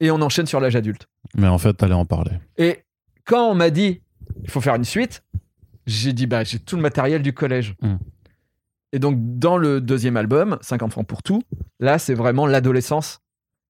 [0.00, 1.06] Et on enchaîne sur l'âge adulte.
[1.36, 2.32] Mais en fait, t'allais en parler.
[2.56, 2.80] Et
[3.24, 4.00] quand on m'a dit,
[4.42, 5.22] il faut faire une suite,
[5.86, 7.74] j'ai dit, bah, j'ai tout le matériel du collège.
[7.82, 7.96] Mm.
[8.94, 11.42] Et donc, dans le deuxième album, 50 francs pour tout,
[11.80, 13.20] là, c'est vraiment l'adolescence.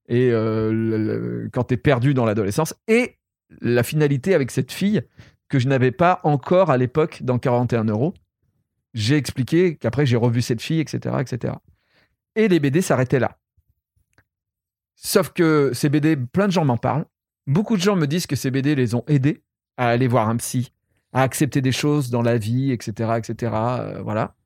[0.09, 0.99] Et euh, le-
[1.43, 2.75] le- quand tu es perdu dans l'adolescence.
[2.89, 3.17] Et
[3.61, 5.03] la finalité avec cette fille
[5.49, 8.15] que je n'avais pas encore à l'époque dans 41 euros.
[8.95, 11.55] J'ai expliqué qu'après, j'ai revu cette fille, etc., etc.
[12.35, 13.39] Et les BD s'arrêtaient là.
[14.97, 17.07] Sauf que ces BD, plein de gens m'en parlent.
[17.47, 19.43] Beaucoup de gens me disent que ces BD les ont aidés
[19.77, 20.73] à aller voir un psy,
[21.13, 23.53] à accepter des choses dans la vie, etc., etc.
[23.55, 24.37] euh, voilà.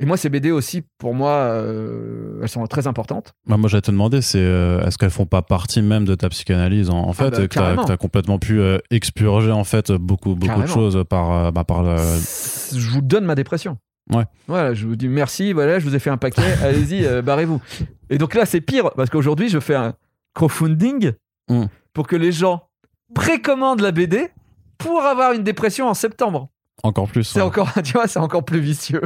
[0.00, 3.32] Et moi, ces BD aussi, pour moi, euh, elles sont très importantes.
[3.48, 6.28] Bah, moi, j'allais te demander, c'est euh, est-ce qu'elles font pas partie même de ta
[6.28, 10.34] psychanalyse en, en fait, bah, que que t'as complètement pu euh, expurger en fait beaucoup
[10.36, 10.64] beaucoup Carrément.
[10.66, 13.76] de choses par euh, bah, par Je vous donne ma dépression.
[14.14, 14.24] Ouais.
[14.46, 17.60] Voilà, je vous dis merci, voilà, je vous ai fait un paquet, allez-y, euh, barrez-vous.
[18.08, 19.94] Et donc là, c'est pire, parce qu'aujourd'hui, je fais un
[20.34, 21.12] crowdfunding
[21.50, 21.64] Mm.
[21.94, 22.68] pour que les gens
[23.14, 24.28] précommandent la BD
[24.76, 26.50] pour avoir une dépression en septembre.
[26.82, 27.24] Encore plus.
[27.24, 27.46] C'est ouais.
[27.46, 29.02] encore, tu vois, c'est encore plus vicieux.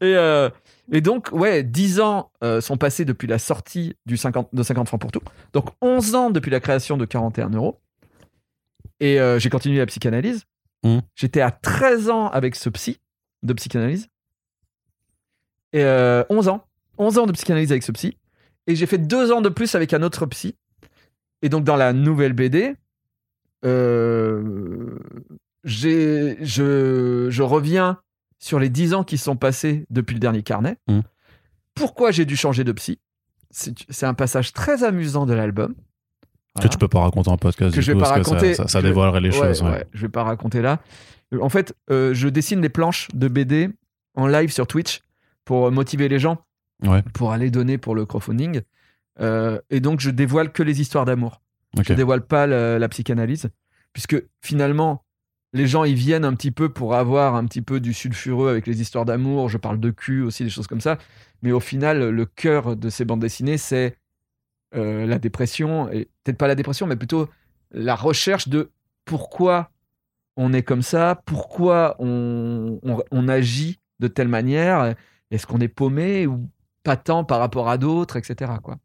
[0.00, 0.50] Et, euh,
[0.92, 4.88] et donc, ouais, 10 ans euh, sont passés depuis la sortie du 50, de 50
[4.88, 5.22] francs pour tout.
[5.52, 7.80] Donc, 11 ans depuis la création de 41 euros.
[9.00, 10.44] Et euh, j'ai continué la psychanalyse.
[10.84, 11.02] Mhm.
[11.14, 13.00] J'étais à 13 ans avec ce psy
[13.42, 14.08] de psychanalyse.
[15.72, 16.64] Et euh, 11 ans.
[16.98, 18.16] 11 ans de psychanalyse avec ce psy.
[18.66, 20.56] Et j'ai fait deux ans de plus avec un autre psy.
[21.42, 22.74] Et donc, dans la nouvelle BD,
[23.64, 24.98] euh,
[25.66, 27.98] j'ai- je, je reviens
[28.38, 30.78] sur les 10 ans qui sont passés depuis le dernier carnet.
[30.88, 31.02] Mhm.
[31.74, 32.98] Pourquoi j'ai dû changer de psy?
[33.50, 35.74] C'est c'est un passage très amusant de l'album.
[35.74, 36.68] que Voilà.
[36.70, 38.54] tu peux pas raconter en podcast Que du je vais coup, pas parce que raconter.
[38.54, 39.62] ça, ça, vais- dévoilerait les Ouais, choses.
[39.62, 39.70] ouais.
[39.70, 40.80] ouais, je vais pas raconter là.
[41.38, 43.68] En fait, euh, je dessine les planches de BD
[44.14, 45.02] en live sur Twitch
[45.44, 46.38] pour motiver les gens,
[47.12, 48.62] pour aller donner pour le crowdfunding.
[49.20, 51.42] Euh, et donc, je dévoile que les histoires d'amour.
[51.76, 51.84] Ok.
[51.88, 53.48] Je dévoile pas la, la psychanalyse,
[53.92, 55.04] puisque finalement,
[55.52, 58.66] les gens, ils viennent un petit peu pour avoir un petit peu du sulfureux avec
[58.66, 59.48] les histoires d'amour.
[59.48, 60.98] Je parle de cul aussi, des choses comme ça.
[61.42, 63.96] Mais au final, le cœur de ces bandes dessinées, c'est
[64.74, 65.90] euh, la dépression.
[65.90, 67.28] Et peut-être pas la dépression, mais plutôt
[67.70, 68.70] la recherche de
[69.04, 69.70] pourquoi
[70.36, 72.78] on est comme ça, pourquoi on,
[73.10, 74.94] on- agit de telle manière.
[75.30, 76.48] Est-ce qu'on est paumé ou
[76.82, 78.52] pas tant par rapport à d'autres, etc.
[78.62, 78.76] Quoi.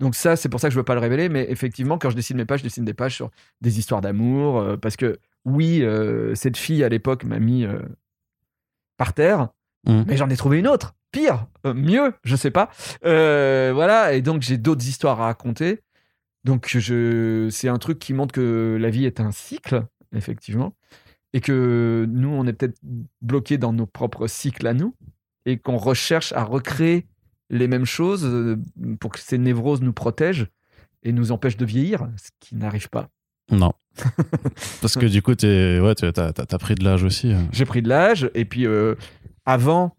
[0.00, 2.16] Donc ça, c'est pour ça que je veux pas le révéler, mais effectivement, quand je
[2.16, 5.82] dessine mes pages, je dessine des pages sur des histoires d'amour, euh, parce que oui,
[5.82, 7.80] euh, cette fille à l'époque m'a mis euh,
[8.96, 9.48] par terre,
[9.86, 10.04] Mhm.
[10.06, 12.68] mais j'en ai trouvé une autre, pire, euh, mieux, je sais pas.
[13.02, 15.80] Voilà, et donc j'ai d'autres histoires à raconter.
[16.44, 20.74] Donc je, c'est un truc qui montre que la vie est un cycle, effectivement,
[21.32, 22.78] et que nous, on est peut-être
[23.22, 24.94] bloqués dans nos propres cycles à nous,
[25.46, 27.06] et qu'on recherche à recréer
[27.48, 28.58] les mêmes choses
[29.00, 30.48] pour que ces névroses nous protègent
[31.02, 33.08] et nous empêchent de vieillir, ce qui n'arrive pas.
[33.50, 33.72] Non.
[34.80, 37.32] Parce que du coup, t'es- ouais, t'as t'as pris de l'âge aussi.
[37.32, 37.38] euh.
[37.52, 38.94] J'ai pris de l'âge, et puis euh,
[39.46, 39.94] avant,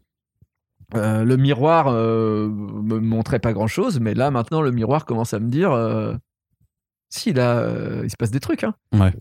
[0.94, 5.34] Euh, le miroir euh, me montrait pas grand chose, mais là maintenant le miroir commence
[5.34, 6.14] à me dire euh,
[7.08, 7.66] si là
[8.04, 8.66] il se passe des trucs.
[8.66, 8.74] Hein.
[8.94, 9.14] Ouais.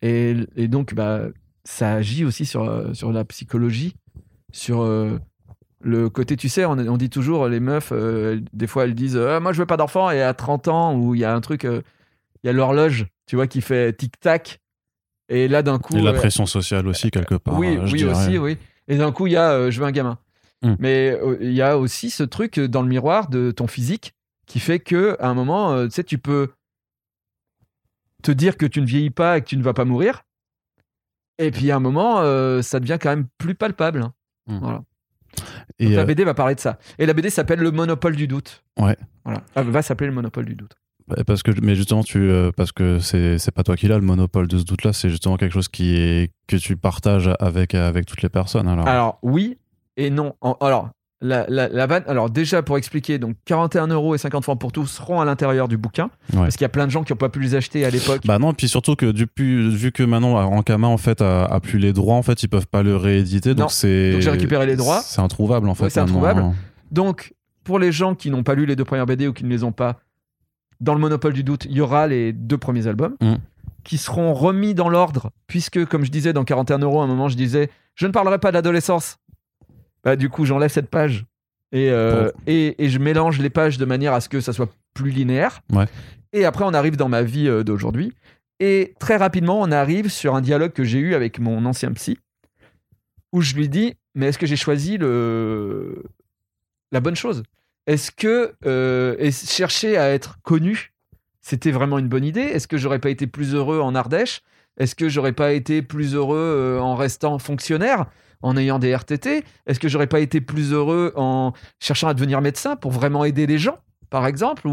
[0.00, 1.24] Et, et donc bah
[1.64, 2.64] ça agit aussi sur,
[2.96, 3.96] sur la psychologie,
[4.50, 4.82] sur
[5.82, 7.92] le côté, tu sais, on, on dit toujours les meufs,
[8.54, 11.14] des fois elles disent Ah, moi je veux pas d'enfant et à 30 ans où
[11.14, 11.82] il y a un truc, il
[12.44, 14.58] y a l'horloge, tu vois, qui fait tic tac.
[15.28, 17.56] Et là d'un coup, Et la euh, pression sociale aussi, quelque part.
[17.56, 18.10] oui, euh, je oui dirais.
[18.26, 18.58] aussi, oui.
[18.88, 20.18] Et d'un coup, il y a euh, je veux un gamin.
[20.62, 20.74] Hmm.
[20.80, 24.14] Mais euh, il y a aussi ce truc euh, dans le miroir de ton physique
[24.48, 26.48] qui fait que à un moment, euh, tu sais, tu peux
[28.24, 30.22] te dire que tu ne vieillis pas et que tu ne vas pas mourir.
[31.38, 34.02] Et puis à un moment, euh, ça devient quand même plus palpable.
[34.02, 34.12] hein.
[34.48, 34.58] Hmm.
[34.58, 34.82] Voilà.
[35.78, 36.80] Et, Donc, la euh, BD va parler de ça.
[36.98, 38.64] Et la BD s'appelle Le Monopole du doute.
[38.76, 38.96] Ouais.
[39.24, 39.44] Voilà.
[39.54, 40.74] Elle va s'appeler Le Monopole du doute.
[41.26, 44.04] Parce que, mais justement, tu, euh, parce que c'est, c'est pas toi qui l'as le
[44.04, 48.06] monopole de ce doute-là, c'est justement quelque chose qui est que tu partages avec avec
[48.06, 48.68] toutes les personnes.
[48.68, 49.58] Alors, Alors oui
[49.96, 50.34] et non.
[50.60, 50.90] Alors
[51.22, 52.04] la, la, la vanne.
[52.06, 55.68] Alors déjà pour expliquer, donc 41 euros et 50 francs pour tous seront à l'intérieur
[55.68, 56.40] du bouquin Ouais.
[56.40, 58.22] parce qu'il y a plein de gens qui n'ont pas pu les acheter à l'époque.
[58.24, 61.78] bah non, puis surtout que depuis, vu que maintenant Ankama en fait a, a plus
[61.78, 64.12] les droits, en fait, ils peuvent pas le rééditer, donc c'est.
[64.12, 65.02] Donc j'ai récupéré les droits.
[65.04, 65.84] C'est introuvable en fait.
[65.84, 66.42] Ouais, c'est introuvable.
[66.90, 69.50] Donc pour les gens qui n'ont pas lu les deux premières BD ou qui ne
[69.50, 69.98] les ont pas,
[70.80, 73.34] dans le Monopole du doute, il y aura les deux premiers albums Mm.
[73.84, 77.28] qui seront remis dans l'ordre puisque comme je disais dans 41 euros à un moment
[77.28, 79.18] je disais je ne parlerai pas d'adolescence.
[80.04, 81.26] Bah, du coup j'enlève cette page
[81.72, 82.40] et, euh, Bon.
[82.46, 85.60] et, et je mélange les pages de manière à ce que ça soit plus linéaire.
[85.72, 85.86] Ouais.
[86.32, 88.12] Et après on arrive dans ma vie euh, d'aujourd'hui
[88.60, 92.18] et très rapidement on arrive sur un dialogue que j'ai eu avec mon ancien psy
[93.32, 96.02] où je lui dis mais est-ce que j'ai choisi le
[96.92, 97.42] la bonne chose?
[97.90, 100.92] Est-ce que euh, chercher à être connu,
[101.40, 102.40] c'était vraiment une bonne idée?
[102.40, 104.42] Est-ce que j'aurais pas été plus heureux en Ardèche?
[104.76, 108.06] Est-ce que j'aurais pas été plus heureux euh, en restant fonctionnaire,
[108.42, 112.40] en ayant des RTT Est-ce que j'aurais pas été plus heureux en cherchant à devenir
[112.40, 114.68] médecin pour vraiment aider les gens, par exemple?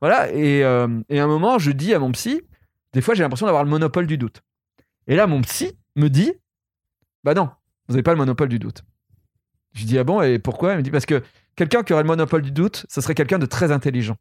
[0.00, 0.32] Voilà.
[0.32, 2.40] Et, euh, et à un moment, je dis à mon psy,
[2.94, 4.40] des fois, j'ai l'impression d'avoir le monopole du doute.
[5.08, 6.32] Et là, mon psy me dit,
[7.22, 7.50] bah non,
[7.86, 8.82] vous n'avez pas le monopole du doute.
[9.74, 10.72] Je dis ah bon et pourquoi?
[10.72, 11.22] Il me dit parce que
[11.56, 14.16] quelqu'un qui aurait le monopole du doute, ce serait quelqu'un de très intelligent.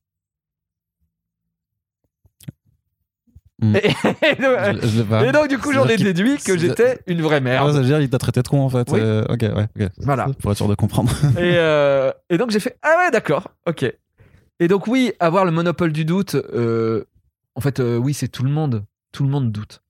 [3.64, 3.76] Hmm.
[3.76, 7.72] Et, donc, et du coup j'en ai déduit que j'étais une vraie Ah, merde.
[7.74, 8.90] ça veut dire il t'a traité de con en fait.
[8.92, 9.00] Oui.
[9.00, 9.90] Euh, ok, ouais, ok.
[9.98, 10.30] Voilà.
[10.40, 11.12] Pour être sûr de comprendre.
[11.38, 13.86] Et, euh, et donc j'ai fait ah ouais d'accord ok.
[14.60, 17.06] Et donc oui avoir le monopole du doute, euh,
[17.54, 19.84] en fait oui c'est tout le monde, tout le monde doute.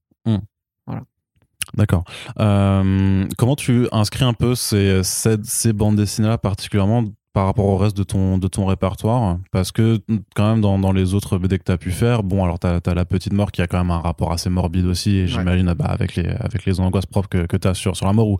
[1.75, 2.03] D'accord.
[2.39, 7.77] Euh, comment tu inscris un peu ces, ces, ces bandes dessinées-là particulièrement par rapport au
[7.77, 9.99] reste de ton, de ton répertoire Parce que
[10.35, 12.67] quand même dans, dans les autres BD que tu as pu faire, bon alors tu
[12.67, 15.69] as, La Petite Mort qui a quand même un rapport assez morbide aussi, et j'imagine
[15.69, 18.13] ah bah, avec, les, avec les angoisses propres que, que tu as sur, sur la
[18.13, 18.37] mort, où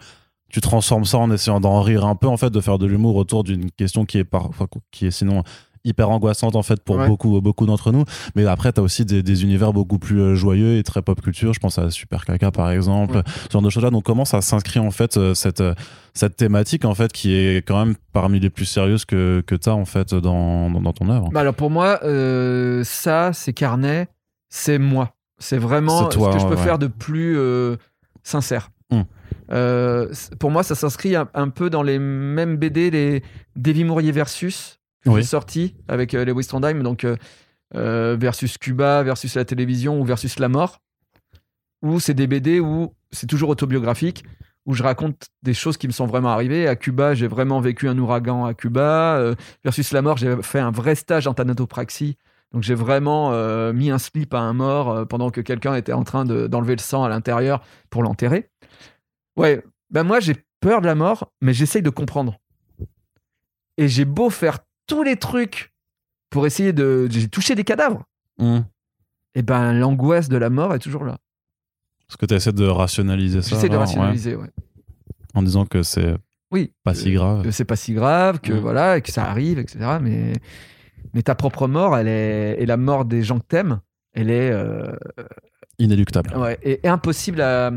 [0.49, 3.15] tu transformes ça en essayant d'en rire un peu, en fait, de faire de l'humour
[3.15, 5.43] autour d'une question qui est, parfois, qui est sinon
[5.83, 7.07] hyper angoissante en fait pour Ouais.
[7.07, 8.03] beaucoup beaucoup d'entre nous
[8.35, 11.53] mais après t'as aussi des, des univers beaucoup plus euh, joyeux et très pop culture
[11.53, 13.23] je pense à Super Caca par exemple Ouais.
[13.47, 15.73] ce genre de choses là donc comment ça s'inscrit en fait euh, cette euh,
[16.13, 19.71] cette thématique en fait qui est quand même parmi les plus sérieuses que que t'as
[19.71, 21.29] en fait dans, dans dans ton œuvre?
[21.31, 24.07] Bah alors pour moi euh, ça c'est carnet,
[24.49, 26.63] c'est moi, c'est vraiment toi, ce que je peux ouais.
[26.63, 27.77] faire de plus euh,
[28.23, 28.69] sincère.
[29.51, 33.23] Euh, c- pour moi ça s'inscrit un, un peu dans les mêmes BD les
[33.55, 35.21] Davy Mourier versus Oui.
[35.21, 37.15] j'ai sorti avec euh, Lewis Trondheim donc euh,
[37.75, 40.79] euh, versus Cuba versus la télévision ou versus la mort
[41.81, 44.23] où c'est des BD où c'est toujours autobiographique
[44.67, 46.67] où je raconte des choses qui me sont vraiment arrivées.
[46.67, 49.15] À Cuba j'ai vraiment vécu un ouragan à Cuba.
[49.17, 49.33] Euh,
[49.63, 52.15] versus la mort j'ai fait un vrai stage en thanatopraxie.
[52.53, 55.93] Donc j'ai vraiment euh, mis un slip à un mort euh, pendant que quelqu'un était
[55.93, 58.51] en train de- d'enlever le sang à l'intérieur pour l'enterrer.
[59.35, 62.37] Ouais ben moi j'ai peur de la mort mais j'essaye de comprendre.
[63.77, 64.59] Et j'ai beau faire
[64.91, 65.71] tous les trucs
[66.29, 68.03] pour essayer de touché des cadavres
[68.39, 68.63] Hum.
[69.35, 71.17] et ben l'angoisse de la mort est toujours là
[72.07, 74.49] Parce que tu essaies de rationaliser ça j'essaie de alors, rationaliser ouais.
[75.33, 76.15] en disant que c'est
[76.51, 78.57] oui pas si grave que c'est pas si grave, que Mm.
[78.59, 79.97] voilà, et que ça arrive, etc.
[80.01, 80.33] Mais,
[81.13, 83.79] mais ta propre mort, elle est, et la mort des gens que t'aimes,
[84.13, 84.91] elle est euh,
[85.79, 87.71] inéluctable ouais, et, et impossible à.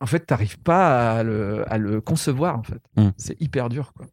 [0.00, 2.80] En fait, t'arrives pas à le, à le concevoir, en fait.
[2.96, 3.08] Mm.
[3.16, 4.06] C'est hyper dur, quoi.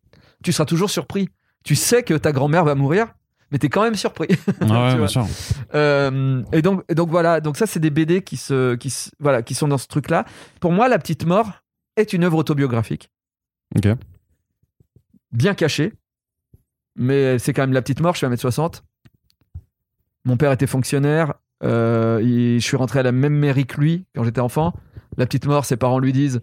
[0.44, 1.30] Tu seras toujours surpris.
[1.66, 3.08] Tu sais que ta grand-mère va mourir,
[3.52, 4.28] mais t'es quand même surpris.
[4.62, 5.08] Ah ouais, Tu bien vois.
[5.08, 5.26] sûr
[5.74, 9.10] Euh, et donc, et donc voilà, donc ça c'est des BD qui se, qui se-
[9.20, 10.26] voilà, qui sont dans ce truc-là.
[10.62, 11.52] Pour moi, La Petite Mort
[11.98, 13.10] est une œuvre autobiographique,
[13.76, 13.88] ok
[15.32, 15.92] bien cachée,
[16.96, 18.14] mais c'est quand même La Petite Mort.
[18.14, 18.84] Je suis 1m60.
[20.24, 21.34] Mon père était fonctionnaire.
[21.64, 24.74] euh, il- je suis rentré à la même mairie que lui quand j'étais enfant.
[25.18, 26.42] La Petite Mort, ses parents lui disent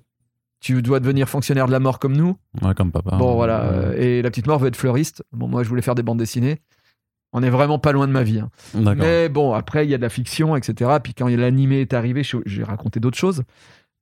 [0.62, 2.37] tu dois devenir fonctionnaire de la mort comme nous.
[2.62, 3.16] Ouais, comme papa.
[3.16, 3.61] Bon, voilà.
[3.62, 3.68] Ouais.
[3.72, 5.22] euh, Et la petite mort veut être fleuriste.
[5.33, 6.62] Bon, moi, je voulais faire des bandes dessinées.
[7.35, 8.38] On est vraiment pas loin de ma vie.
[8.40, 8.51] hein.
[8.96, 10.90] Mais bon, après, il y a de la fiction, etc.
[11.03, 13.42] Puis quand l'animé est arrivé, j'ai raconté d'autres choses.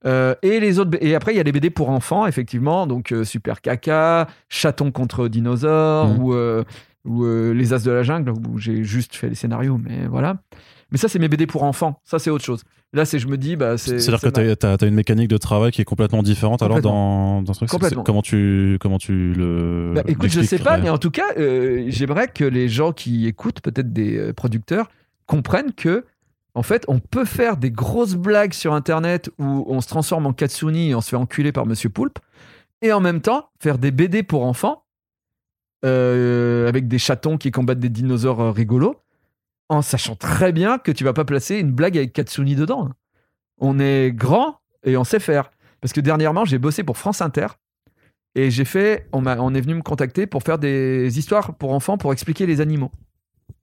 [0.05, 2.87] Euh, et les autres, et après, il y a les BD pour enfants, effectivement.
[2.87, 6.19] Donc, euh, Super Caca, Chaton contre dinosaure, Mhm.
[6.23, 6.63] ou, euh,
[7.05, 10.37] ou Les As de la Jungle, où j'ai juste fait les scénarios, mais voilà.
[10.91, 11.99] Mais ça, c'est mes BD pour enfants.
[12.03, 12.63] Ça, c'est autre chose.
[12.93, 13.99] Là, c'est, je me dis, bah, c'est.
[13.99, 17.53] C'est-à-dire que tu as, une mécanique de travail qui est complètement différente alors dans, dans
[17.53, 17.69] ce truc.
[17.69, 18.03] Complètement.
[18.03, 19.93] Comment tu, comment tu le.
[19.95, 23.27] Bah, écoute, je sais pas, mais en tout cas, euh, j'aimerais que les gens qui
[23.27, 24.89] écoutent, peut-être des euh, producteurs,
[25.25, 26.03] comprennent que,
[26.53, 30.33] en fait, on peut faire des grosses blagues sur Internet où on se transforme en
[30.33, 32.19] Katsuni et on se fait enculer par Monsieur Poulpe,
[32.81, 34.83] et en même temps faire des BD pour enfants
[35.85, 38.97] euh, avec des chatons qui combattent des dinosaures rigolos,
[39.71, 42.89] en sachant très bien que tu vas pas placer une blague avec Katsuni dedans.
[43.57, 45.49] On est grand et on sait faire.
[45.79, 47.47] Parce que dernièrement, j'ai bossé pour France Inter.
[48.35, 51.71] Et j'ai fait, on, m'a- on est venu me contacter pour faire des histoires pour
[51.71, 52.91] enfants pour expliquer les animaux.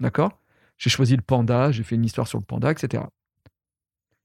[0.01, 0.41] D'accord?
[0.79, 3.03] J'ai choisi le panda, j'ai fait une histoire sur le panda, etc.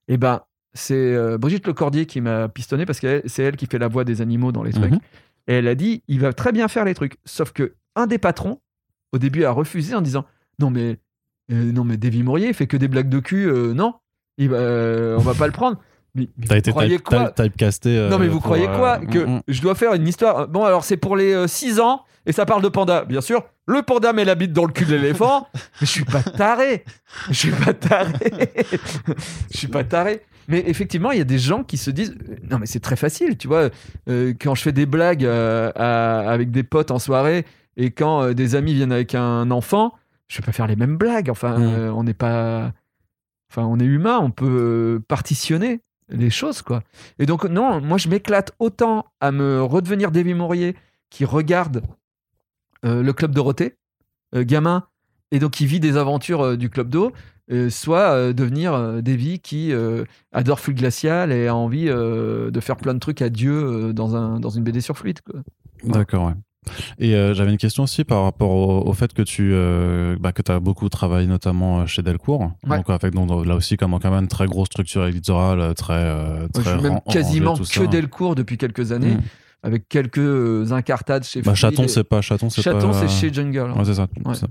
[0.07, 0.41] Et ben,
[0.73, 4.05] c'est euh, Brigitte Lecordier qui m'a pistonné parce que c'est elle qui fait la voix
[4.05, 4.91] des animaux dans les trucs.
[4.91, 4.99] Mhm.
[5.47, 7.17] Et elle a dit, il va très bien faire les trucs.
[7.25, 8.61] Sauf que un des patrons,
[9.11, 10.25] au début, a refusé en disant,
[10.59, 10.97] non mais,
[11.51, 13.95] euh, non mais Davy Mourier fait que des blagues de cul, euh, non,
[14.38, 15.77] il euh, on va pas le prendre.
[16.15, 17.97] Mais, mais T'as été croyez type- quoi type- typecasté.
[17.97, 19.41] euh, non mais vous croyez quoi Que mm, mm.
[19.47, 22.62] je dois faire une histoire Bon alors c'est pour les 6 ans et ça parle
[22.62, 23.03] de panda.
[23.03, 25.47] Bien sûr, le panda met la bite dans le cul de l'éléphant.
[25.82, 26.86] je suis pas taré.
[27.29, 28.13] Je suis pas taré.
[29.51, 30.21] je suis pas taré.
[30.47, 32.15] Mais effectivement, il y a des gens qui se disent
[32.49, 33.69] non mais c'est très facile, tu vois.
[34.08, 38.73] quand je fais des blagues à- avec des potes en soirée et quand des amis
[38.75, 39.93] viennent avec un enfant,
[40.33, 41.29] je vais pas faire les mêmes blagues.
[41.29, 41.63] Enfin, Mm.
[41.63, 42.73] euh, on n'est pas,
[43.51, 46.81] enfin on est humain, on peut euh, partitionner les choses quoi.
[47.19, 50.75] Et donc, non, moi, je m'éclate autant à me redevenir Davy Mourier
[51.11, 51.83] qui regarde
[52.83, 53.77] euh, le Club Dorothée,
[54.35, 54.85] euh, gamin,
[55.31, 57.11] et donc qui vit des aventures du Club d'eau,
[57.69, 59.73] soit devenir Davy qui
[60.31, 64.39] adore Flux Glacial et a envie de faire plein de trucs à Dieu dans, un,
[64.39, 65.21] dans une BD sur fluide.
[65.21, 65.41] Quoi.
[65.83, 66.33] D'accord, ouais.
[66.99, 70.32] Et euh, j'avais une question aussi par rapport au, au fait que tu euh, bah,
[70.32, 72.52] que as beaucoup travaillé notamment euh, chez Delcourt.
[72.67, 72.78] Ouais.
[72.78, 76.47] Donc avec donc, là aussi comme quand même une très grosse structure éditoriale, très euh,
[76.56, 77.88] je très suis même quasiment que ça.
[77.88, 79.21] Delcourt depuis quelques années, Mm.
[79.63, 82.93] Avec quelques euh, incartades chez Bah, chaton, c'est pas chaton, c'est Chaton, pas.
[82.93, 83.71] c'est chez Jungle.
[83.71, 84.08] Ouais, c'est ça.
[84.26, 84.34] Ouais.
[84.36, 84.47] c'est ça.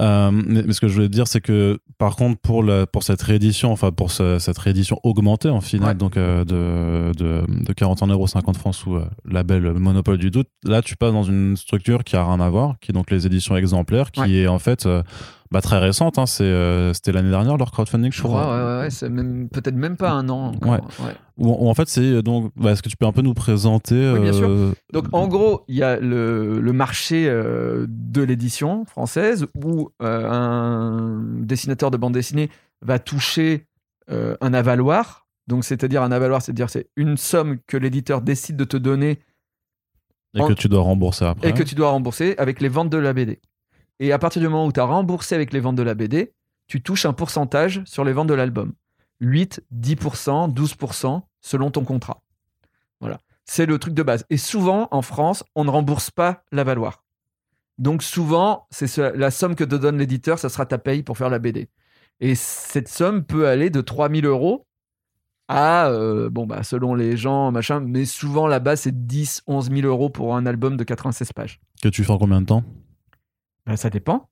[0.00, 3.02] Euh, mais, mais ce que je voulais dire, c'est que par contre, pour, la, pour
[3.02, 5.94] cette réédition, enfin pour ce- cette réédition augmentée en finale, Ouais.
[5.94, 10.96] donc euh, de, de, de 41,50€ francs sous euh, label Monopole du doute, là tu
[10.96, 14.10] passes dans une structure qui a rien à voir, qui est donc les éditions exemplaires,
[14.10, 15.02] qui est en fait euh,
[15.50, 16.18] bah, très récente.
[16.18, 19.48] Hein, c'est, euh, c'était l'année dernière leur crowdfunding, je crois, ouais, ouais, ouais, c'est même,
[19.48, 20.48] peut-être même pas un an.
[20.54, 20.78] encore, Ouais.
[21.06, 21.14] ouais.
[21.36, 22.52] Où, où en fait, c'est donc.
[22.56, 24.48] bah, est-ce que tu peux un peu nous présenter Oui, bien sûr.
[24.48, 29.90] euh, Donc en gros, il y a le, le marché euh, de l'édition française où
[30.00, 32.50] un dessinateur de bande dessinée
[32.82, 33.66] va toucher
[34.08, 35.26] un avaloir.
[35.46, 39.18] Donc c'est-à-dire un avaloir, c'est-à-dire c'est une somme que l'éditeur décide de te donner
[40.34, 42.90] et en- que tu dois rembourser après et que tu dois rembourser avec les ventes
[42.90, 43.40] de la BD.
[44.00, 46.32] Et à partir du moment où tu as remboursé avec les ventes de la BD,
[46.66, 48.72] tu touches un pourcentage sur les ventes de l'album.
[49.20, 52.22] 8, 10%, 12% selon ton contrat.
[53.00, 53.18] Voilà.
[53.44, 54.24] C'est le truc de base.
[54.30, 57.04] Et souvent, en France, on ne rembourse pas la valoir.
[57.78, 61.18] Donc souvent, c'est ce- la somme que te donne l'éditeur, ça sera ta paye pour
[61.18, 61.68] faire la BD.
[62.20, 64.66] Et cette somme peut aller de 3000 euros
[65.48, 69.70] à, euh, bon, bah, selon les gens, machin, mais souvent la base, c'est 10, 11
[69.70, 71.60] 000 euros pour un album de 96 pages.
[71.82, 72.64] Que tu fais en combien de temps?
[73.76, 74.28] Ça dépend.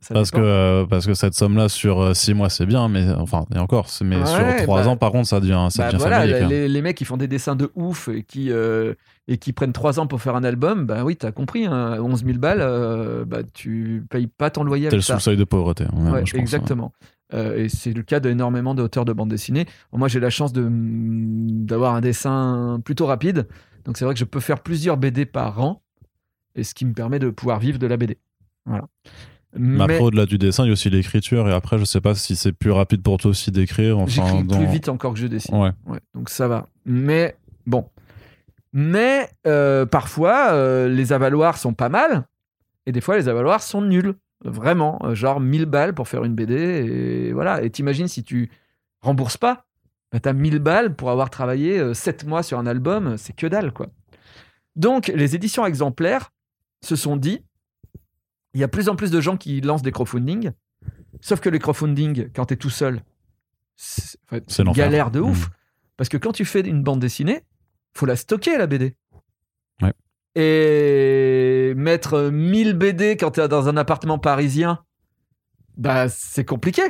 [0.00, 3.46] Ça parce que, euh, parce que cette somme-là sur 6 mois c'est bien, mais enfin,
[3.52, 5.98] et encore, mais Ouais, sur 3 bah- ans par contre ça devient, ça Bah devient
[5.98, 6.48] voilà, familier, même.
[6.50, 8.94] les, les mecs qui font des dessins de ouf et qui, euh,
[9.26, 12.24] et qui prennent 3 ans pour faire un album, bah oui, t'as compris, hein, 11
[12.24, 15.84] 000 balles, euh, bah, tu payes pas ton loyer T'es le sous-seuil de pauvreté.
[15.92, 16.92] ouais, Ouais, je pense, exactement.
[17.34, 19.66] Euh, et c'est le cas d'énormément d'auteurs de bande dessinée.
[19.92, 23.48] Moi, j'ai la chance de, d'avoir un dessin plutôt rapide.
[23.84, 25.82] Donc, c'est vrai que je peux faire plusieurs BD par an.
[26.54, 28.16] Et ce qui me permet de pouvoir vivre de la BD.
[28.68, 28.86] Voilà.
[29.56, 31.48] Mais après, au-delà du dessin, il y a aussi l'écriture.
[31.48, 33.98] Et après, je sais pas si c'est plus rapide pour toi aussi d'écrire.
[33.98, 35.54] Enfin, j'écris dans- plus vite encore que je dessine.
[35.56, 35.70] Ouais.
[35.86, 36.68] Ouais, donc ça va.
[36.84, 37.34] Mais
[37.66, 37.88] bon.
[38.72, 42.26] Mais euh, parfois, euh, les avaloirs sont pas mal.
[42.86, 44.14] Et des fois, les avaloirs sont nuls.
[44.44, 45.00] Vraiment.
[45.04, 46.54] Euh, Genre 1000 balles pour faire une BD.
[46.54, 47.62] Et voilà.
[47.62, 48.50] Et t'imagines si tu
[49.00, 49.64] rembourses pas,
[50.12, 53.16] bah, t'as 1000 balles pour avoir travaillé 7 mois sur un album.
[53.16, 53.86] C'est que dalle, quoi.
[54.76, 56.30] Donc, les éditions exemplaires
[56.84, 57.40] se sont dit
[58.58, 60.50] il y a plus en plus de gens qui lancent des crowdfunding.
[61.20, 63.02] Sauf que les crowdfunding, quand t'es tout seul,
[63.76, 64.18] c'est
[64.58, 65.46] une galère de ouf.
[65.46, 65.50] Mm.
[65.96, 67.44] Parce que quand tu fais une bande dessinée,
[67.94, 68.96] faut la stocker la BD.
[69.80, 69.92] Ouais.
[70.34, 74.80] Et mettre 1000 BD quand tu es dans un appartement parisien,
[75.76, 76.82] bah c'est compliqué,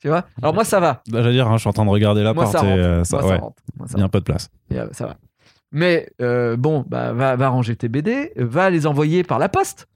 [0.00, 0.26] tu vois.
[0.42, 1.02] Alors moi ça va.
[1.08, 3.24] Bah, J'allais dire, hein, je suis en train de regarder Moi l'appart ça euh, ça,
[3.24, 3.40] ouais,
[3.86, 4.50] ça il y a un peu de place.
[4.70, 5.16] Et, euh, ça va.
[5.72, 9.88] Mais euh, bon, bah, va, va ranger tes BD, va les envoyer par la poste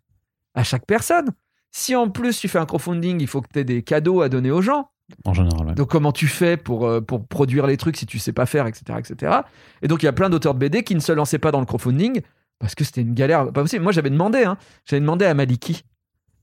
[0.55, 1.31] à chaque personne.
[1.71, 4.29] Si en plus tu fais un crowdfunding, il faut que tu aies des cadeaux à
[4.29, 4.91] donner aux gens.
[5.25, 5.75] En général, ouais.
[5.75, 8.67] Donc comment tu fais pour, euh, pour produire les trucs si tu sais pas faire,
[8.67, 8.99] etc.
[8.99, 9.39] etc.
[9.83, 11.61] Et donc il y a plein d'auteurs de BD qui ne se lançaient pas dans
[11.61, 12.21] le crowdfunding
[12.59, 13.83] parce que c'était une galère pas possible.
[13.83, 15.85] Moi j'avais demandé, hein, j'avais demandé à Maliki.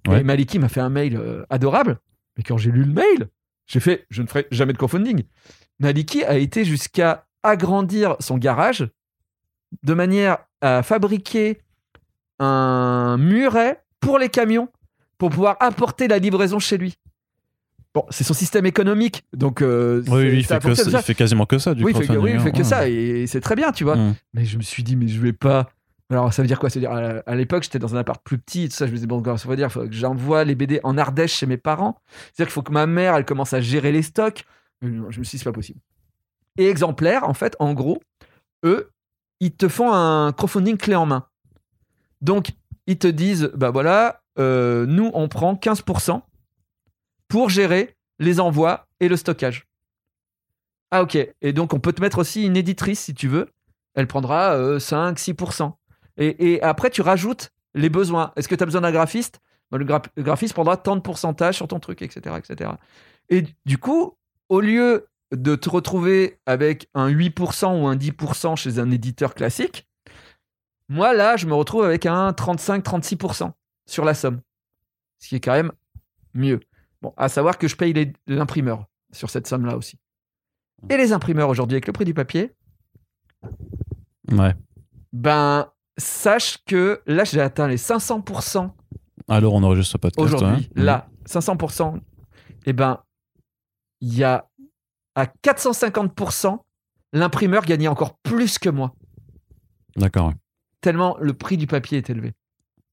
[0.08, 0.22] Ouais.
[0.22, 2.00] Et Maliki m'a fait un mail euh, adorable.
[2.38, 3.30] Mais quand j'ai lu le mail,
[3.68, 5.24] j'ai fait, je ne ferai jamais de crowdfunding.
[5.80, 8.88] Maliki a été jusqu'à agrandir son garage
[9.84, 11.60] de manière à fabriquer
[12.40, 14.70] un muret pour les camions
[15.18, 16.98] pour pouvoir apporter la livraison chez lui.
[17.94, 21.00] Bon, c'est son système économique, donc euh, Oui, oui, il fait, que fonctionne ça, ça.
[21.00, 22.52] il fait quasiment que ça du Oui, il fait, que- oui, il crowdfunding, fait hein.
[22.52, 22.64] que Ouais.
[22.64, 23.96] ça et c'est très bien, tu vois.
[23.96, 24.16] Mm.
[24.34, 25.70] Mais je me suis dit, mais je vais pas.
[26.10, 26.70] Alors, ça veut dire quoi?
[26.70, 28.86] Ça veut dire, à, à l'époque, j'étais dans un appart plus petit et tout ça.
[28.86, 31.46] Je me disais, bon, ça veut dire faut que j'envoie les BD en Ardèche chez
[31.46, 31.98] mes parents.
[32.34, 34.44] C'est-à-dire qu'il faut que ma mère, elle commence à gérer les stocks.
[34.82, 35.80] Je me suis dit, c'est pas possible.
[36.58, 38.02] Et exemplaire, en fait, en gros,
[38.66, 38.92] eux,
[39.40, 41.26] ils te font un crowdfunding clé en main.
[42.22, 42.52] Donc,
[42.88, 46.22] ils te disent, bah voilà, euh, nous, on prend 15%
[47.28, 49.68] pour gérer les envois et le stockage.
[50.92, 51.18] Ah ok.
[51.42, 53.50] Et donc on peut te mettre aussi une éditrice si tu veux.
[53.96, 55.74] Elle prendra euh, 5-6%.
[56.18, 58.32] Et, et après tu rajoutes les besoins.
[58.36, 59.40] Est-ce que tu as besoin d'un graphiste?
[59.72, 62.72] Bah, le graphiste prendra tant de pourcentage sur ton truc, etc., etc.
[63.30, 64.16] Et du coup,
[64.50, 69.88] au lieu de te retrouver avec un 8% ou un 10% chez un éditeur classique,
[70.90, 73.52] moi là, je me retrouve avec un 35-36%
[73.86, 74.42] sur la somme.
[75.20, 75.72] Ce qui est quand même
[76.34, 76.60] mieux.
[77.02, 79.98] Bon, à savoir que je paye les- l'imprimeur sur cette somme-là aussi.
[80.90, 82.54] Et les imprimeurs aujourd'hui, avec le prix du papier,
[84.32, 84.54] Ouais.
[85.14, 88.76] ben, sache que là, j'ai atteint les 500%
[89.28, 90.20] Alors, on enregistre ce podcast.
[90.34, 90.70] aujourd'hui.
[90.76, 90.84] ouais.
[90.84, 92.00] Là, 500%.
[92.66, 93.02] Et ben,
[94.02, 94.50] il y a
[95.16, 96.66] à 450%,
[97.14, 98.94] l'imprimeur gagnait encore plus que moi.
[99.96, 100.34] D'accord.
[100.86, 102.34] Tellement le prix du papier est élevé.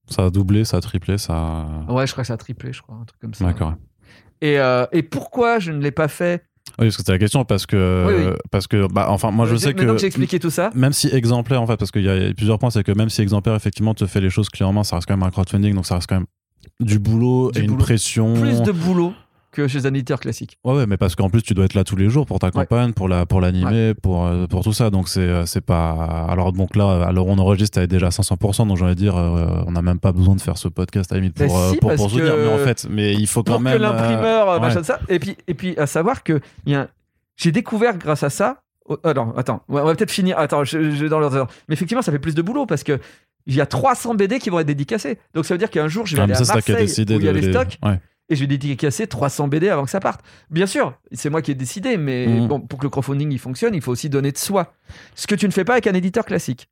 [0.08, 1.66] Ça a doublé, ça a triplé, ça.
[1.90, 3.44] Ouais, je crois que ça a triplé, je crois, un truc comme ça.
[3.44, 3.74] D'accord.
[4.40, 6.42] Et, euh, et pourquoi je ne l'ai pas fait?
[6.78, 8.06] Oui, parce que c'était la question, parce que.
[8.08, 8.32] Oui, oui.
[8.50, 9.96] Parce que, bah, enfin, moi, je Euh, sais j'ai- Maintenant que.
[9.96, 12.58] que j'ai expliqué tout ça, Même si exemplaire, en fait, parce qu'il y a plusieurs
[12.58, 15.06] points, c'est que même si exemplaire, effectivement, te fait les choses en main, ça reste
[15.06, 16.26] quand même un crowdfunding, donc ça reste quand même
[16.80, 18.32] du boulot Du et une pression.
[18.40, 19.12] plus de boulot
[19.52, 20.58] que chez un éditeur classique.
[20.64, 22.50] Ouais, ouais, mais parce qu'en plus, tu dois être là tous les jours pour ta
[22.50, 24.90] campagne, pour la, pour l'animer, pour, euh, pour tout ça.
[24.90, 26.26] Donc, c'est, euh, c'est pas.
[26.28, 29.72] Alors, donc là, alors on enregistre déjà 500%, donc j'ai envie de dire, euh, on
[29.72, 32.10] n'a même pas besoin de faire ce podcast à limite Bah pour, si, pour, pour
[32.10, 32.34] soutenir.
[32.36, 33.76] Mais en fait, mais il faut quand pour même.
[33.76, 34.80] que l'imprimeur, euh, machin ouais.
[34.80, 34.98] de ça.
[35.08, 36.88] Et puis, et puis à savoir que y a un-
[37.36, 38.62] j'ai découvert grâce à ça.
[38.88, 40.38] oh, alors, attends, on va peut-être finir.
[40.38, 41.46] Attends, je, je- dans l'ordre.
[41.68, 42.98] Mais effectivement, ça fait plus de boulot parce que
[43.46, 45.18] il y a 300 BD qui vont être dédicacés.
[45.34, 46.74] Donc ça veut dire qu'un jour, je vais Ah, aller à ça, as Marseille
[47.08, 47.98] où il y a les- stocks Ouais.
[48.28, 50.20] Et je vais dédicacer 300 BD avant que ça parte.
[50.50, 52.48] Bien sûr, c'est moi qui ai décidé, mais Mhm.
[52.48, 54.72] bon, pour que le crowdfunding il fonctionne, il faut aussi donner de soi.
[55.14, 56.68] Ce que tu ne fais pas avec un éditeur classique.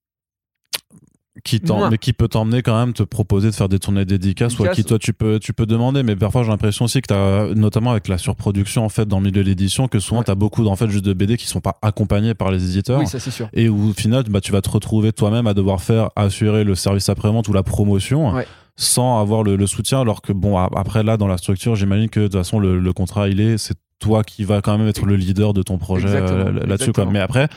[1.44, 4.66] qui mais qui peut t'emmener quand même te proposer de faire des tournées dédicaces soit
[4.66, 4.84] Dédicaces.
[4.84, 7.92] qui toi tu peux tu peux demander mais parfois j'ai l'impression aussi que t'as notamment
[7.92, 10.24] avec la surproduction en fait dans le milieu de l'édition que souvent Ouais.
[10.24, 13.06] t'as beaucoup en fait juste de BD qui sont pas accompagnés par les éditeurs Oui,
[13.06, 13.48] ça sûr.
[13.54, 16.74] et où au final bah, tu vas te retrouver toi-même à devoir faire assurer le
[16.74, 18.46] service après-vente ou la promotion Ouais.
[18.76, 22.20] Sans avoir le, le soutien alors que bon après là dans la structure j'imagine que
[22.20, 25.04] de toute façon le, le contrat il est c'est toi qui va quand même être
[25.04, 27.48] le leader de ton projet euh, là-dessus mais après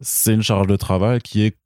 [0.00, 1.56] c'est une charge de travail qui est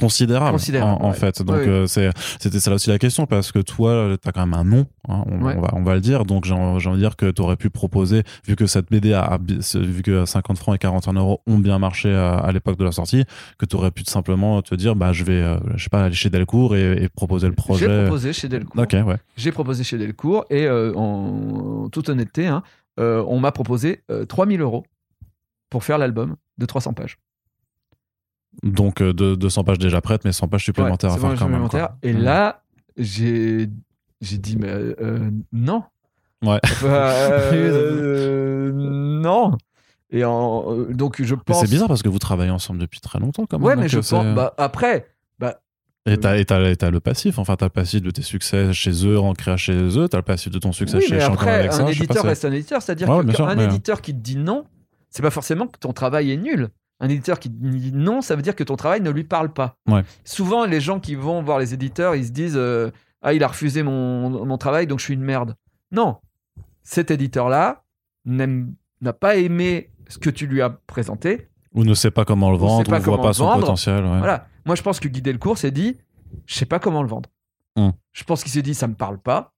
[0.00, 4.16] considérable, Considérable, en, fait donc euh, c'est c'était ça aussi la question parce que toi
[4.20, 5.54] tu as quand même un nom hein, on, Ouais.
[5.56, 7.70] on va, on va le dire donc j'ai envie de dire que tu aurais pu
[7.70, 11.58] proposer vu que cette BD a, a- vu que 50 francs et 41 euros ont
[11.58, 13.24] bien marché à, à l'époque de la sortie
[13.58, 16.04] que tu aurais pu tout simplement te dire bah je vais euh, je sais pas
[16.04, 18.76] aller chez Delcourt et, et proposer le projet J'ai proposé chez Delcourt.
[19.36, 22.62] J'ai proposé chez Delcourt et euh, en toute honnêteté, hein,
[22.98, 24.84] euh, on m'a proposé euh, 3000 euros
[25.70, 27.18] pour faire l'album de 300 pages.
[28.62, 31.48] Donc euh, de 200 pages déjà prêtes mais 100 pages supplémentaires Ouais, à faire quand
[31.48, 31.96] même quoi.
[32.02, 32.62] Et là,
[32.96, 33.68] j'ai
[34.20, 35.82] j'ai dit mais euh, non.
[36.42, 36.60] Ouais.
[36.82, 37.12] Bah,
[37.52, 39.56] euh, non.
[40.10, 41.60] Et en, euh, donc je mais pense.
[41.60, 43.88] c'est bizarre parce que vous travaillez ensemble depuis très longtemps quand même Ouais, donc, mais
[43.88, 44.34] je euh, pense.
[44.34, 45.06] Bah, après,
[46.06, 48.72] Et t'as, et t'as- et t'as le passif, enfin t'as le passif de tes succès
[48.72, 51.22] chez eux, en créa chez eux, t'as le passif de ton succès oui, chez mais
[51.22, 52.80] après, un éditeur reste un éditeur.
[52.82, 54.64] C'est-à-dire Ouais, qu'un mais- éditeur qui te dit non,
[55.10, 56.68] c'est pas forcément que ton travail est nul.
[57.00, 59.76] Un éditeur qui dit non, ça veut dire que ton travail ne lui parle pas.
[59.88, 60.02] Ouais.
[60.24, 62.90] Souvent, les gens qui vont voir les éditeurs, ils se disent euh,
[63.22, 65.56] Ah, il a refusé mon, mon travail, donc je suis une merde.
[65.92, 66.18] Non.
[66.82, 67.84] Cet éditeur-là
[68.26, 71.48] n'a pas aimé ce que tu lui as présenté.
[71.72, 73.60] Ou ne sait pas comment le vendre, ou ne voit pas le son vendre.
[73.60, 74.04] potentiel.
[74.04, 74.18] ouais.
[74.18, 74.46] Voilà.
[74.66, 75.96] Moi, je pense que Guy Delcourt s'est dit,
[76.46, 77.30] je sais pas comment le vendre.
[77.76, 77.90] Hmm.
[78.12, 79.52] Je pense qu'il s'est dit, ça me parle pas.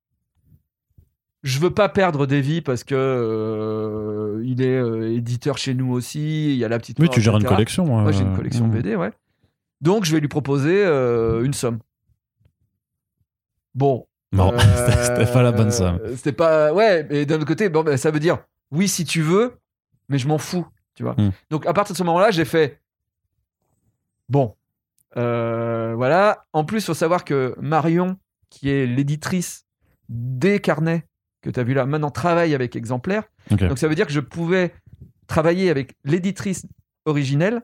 [1.43, 5.93] Je veux pas perdre des vies parce que euh, il est euh, éditeur chez nous
[5.93, 6.53] aussi.
[6.53, 7.01] Il y a la petite.
[7.01, 7.85] Oui, mort, tu gères une collection.
[7.85, 8.71] Moi, euh, j'ai une collection mm.
[8.71, 9.11] BD, ouais.
[9.81, 11.81] Donc, je vais lui proposer euh, une somme.
[13.75, 14.07] Bon.
[14.31, 15.99] Non, c'était- pas la bonne somme.
[16.15, 16.73] C'était pas.
[16.73, 18.39] Ouais, mais d'un autre côté, bon, ben, ça veut dire
[18.71, 19.59] oui si tu veux,
[20.09, 21.15] mais je m'en fous, tu vois.
[21.19, 21.31] Hmm.
[21.51, 22.81] Donc, à partir de ce moment-là, j'ai fait.
[24.29, 24.55] Bon.
[25.17, 26.47] Voilà.
[26.53, 28.17] En plus, il faut savoir que Marion,
[28.49, 29.67] qui est l'éditrice
[30.09, 31.05] des carnets
[31.43, 33.25] que tu as vu là, maintenant travaille avec Exemplaire.
[33.51, 34.73] Donc ça veut dire que je pouvais
[35.27, 36.67] travailler avec l'éditrice
[37.05, 37.63] originelle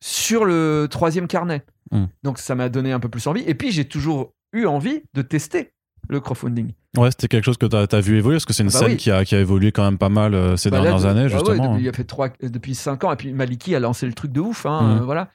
[0.00, 1.62] sur le troisième carnet.
[1.90, 2.06] Hmm.
[2.22, 3.42] Donc ça m'a donné un peu plus envie.
[3.46, 5.72] Et puis j'ai toujours eu envie de tester
[6.08, 6.72] le crowdfunding.
[6.96, 8.78] Ouais, c'était quelque chose que tu as, vu évoluer, parce que c'est une Ah bah
[8.80, 8.96] scène oui.
[8.96, 11.20] qui, a, qui a évolué quand même pas mal euh, ces Bah dernières de- années,
[11.20, 11.70] ah ouais, justement.
[11.72, 13.12] depuis, il a fait trois, euh, depuis 5 ans.
[13.12, 14.66] Et puis Maliki a lancé le truc de ouf.
[14.66, 14.98] hein, Mhm.
[15.00, 15.30] euh, voilà.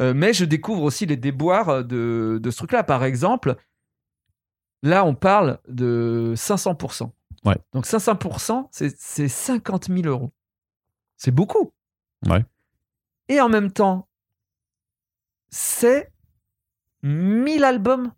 [0.00, 2.82] Euh, mais je découvre aussi les déboires de, de ce truc-là.
[2.82, 3.56] Par exemple,
[4.82, 7.10] là, on parle de 500%.
[7.44, 7.56] Ouais.
[7.72, 10.32] Donc 500%, c'est c'est 50 000 euros.
[11.16, 11.72] C'est beaucoup.
[12.28, 12.44] Ouais.
[13.28, 14.08] Et en même temps,
[15.50, 16.12] c'est
[17.02, 18.12] 1000 albums.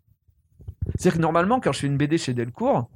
[0.87, 2.89] C'est-à-dire que normalement, quand je fais une BD chez Delcourt,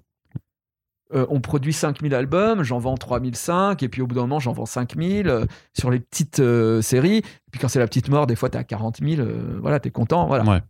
[1.11, 4.53] euh, on produit 5000 albums, j'en vends 3005, et puis au bout d'un moment, j'en
[4.53, 7.17] vends 5000 euh, sur les petites euh, séries.
[7.17, 9.79] Et puis quand c'est la petite mort, des fois, t'es à 40 000, euh, voilà,
[9.79, 10.43] t'es content, voilà.
[10.43, 10.61] Ouais.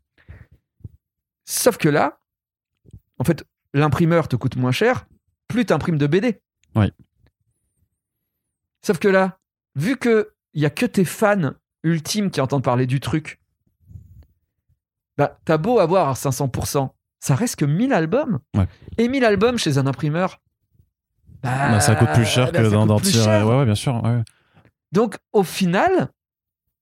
[1.43, 2.18] Sauf que là,
[3.19, 5.05] en fait, l'imprimeur te coûte moins cher,
[5.47, 6.41] plus t'imprimes de BD.
[6.75, 6.91] Oui.
[8.85, 9.39] Sauf que là,
[9.75, 11.51] vu que il y a que tes fans
[11.83, 13.39] ultimes qui entendent parler du truc,
[15.17, 16.89] bah, t'as beau avoir 500%,
[17.19, 18.39] ça reste que 1000 albums.
[18.55, 18.67] Ouais.
[18.97, 20.39] Et 1000 albums chez un imprimeur,
[21.43, 23.43] bah, Bah, ça coûte plus cher bah, que d'en tirer.
[23.43, 24.01] Ouais, ouais, bien sûr.
[24.03, 24.23] ouais.
[24.91, 26.09] Donc, au final,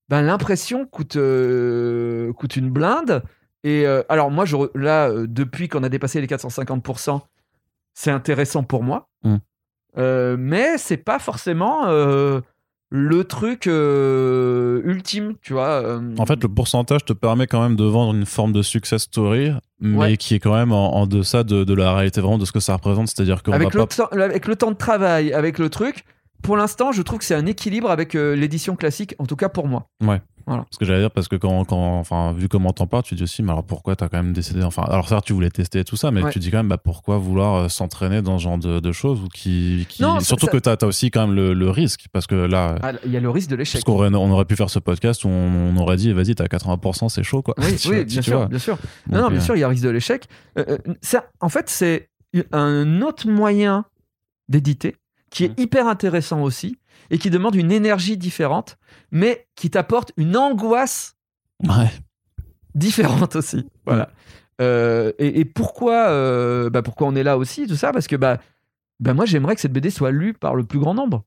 [0.07, 3.23] ben, l'impression coûte, euh, coûte une blinde.
[3.67, 7.19] Et euh, alors, moi, je, là, euh, depuis qu'on a dépassé les 450%,
[7.93, 9.09] c'est intéressant pour moi.
[9.25, 9.35] Mm.
[9.97, 12.39] Euh, mais c'est pas forcément euh,
[12.91, 15.99] le truc ultime, tu vois.
[16.17, 19.51] En fait, le pourcentage te permet quand même de vendre une forme de success story,
[19.81, 20.17] mais Ouais.
[20.17, 22.61] qui est quand même en, en deçà de, de la réalité vraiment de ce que
[22.61, 23.09] ça représente.
[23.09, 26.05] C'est-à-dire le avec le temps de travail, avec le truc,
[26.41, 29.49] pour l'instant, je trouve que c'est un équilibre avec euh, l'édition classique, en tout cas
[29.49, 29.87] pour moi.
[30.71, 33.15] Ce que j'allais dire, parce que quand, quand, enfin, vu comment t'en parles, tu te
[33.15, 34.63] dis aussi, mais alors pourquoi t'as quand même décidé.
[34.63, 36.31] Enfin, alors certes, tu voulais tester tout ça, mais Ouais.
[36.31, 38.91] tu te dis quand même, bah, pourquoi vouloir euh, s'entraîner dans ce genre de, de
[38.93, 40.03] choses ou qui, qui...
[40.03, 42.75] Non, surtout ça- que t'as as aussi quand même le, le risque, parce que là.
[42.81, 43.73] Ah, Il y a le risque de l'échec.
[43.73, 46.33] Parce qu'on aurait, on aurait pu faire ce podcast où on, on aurait dit, vas-y,
[46.33, 47.53] t'as 80%, c'est chaud, quoi.
[47.57, 48.77] Oui, Tu oui, vois, bien tu sûr, bien sûr.
[49.11, 50.29] Non, non, bien euh, sûr, il y a risque de l'échec.
[50.57, 52.09] Euh, ça, en fait, c'est
[52.53, 53.83] un autre moyen
[54.47, 54.95] d'éditer
[55.29, 55.55] qui est Mhm.
[55.57, 56.77] hyper intéressant aussi
[57.09, 58.77] et qui demande une énergie différente,
[59.11, 61.15] mais qui t'apporte une angoisse
[61.63, 61.89] Ouais.
[62.75, 63.65] différente aussi.
[63.85, 64.09] Voilà.
[64.61, 67.91] Euh, et, et pourquoi, euh, bah, pourquoi on est là aussi, tout ça?
[67.91, 68.39] Parce que bah,
[68.99, 71.23] bah, moi, j'aimerais que cette BD soit lue par le plus grand nombre.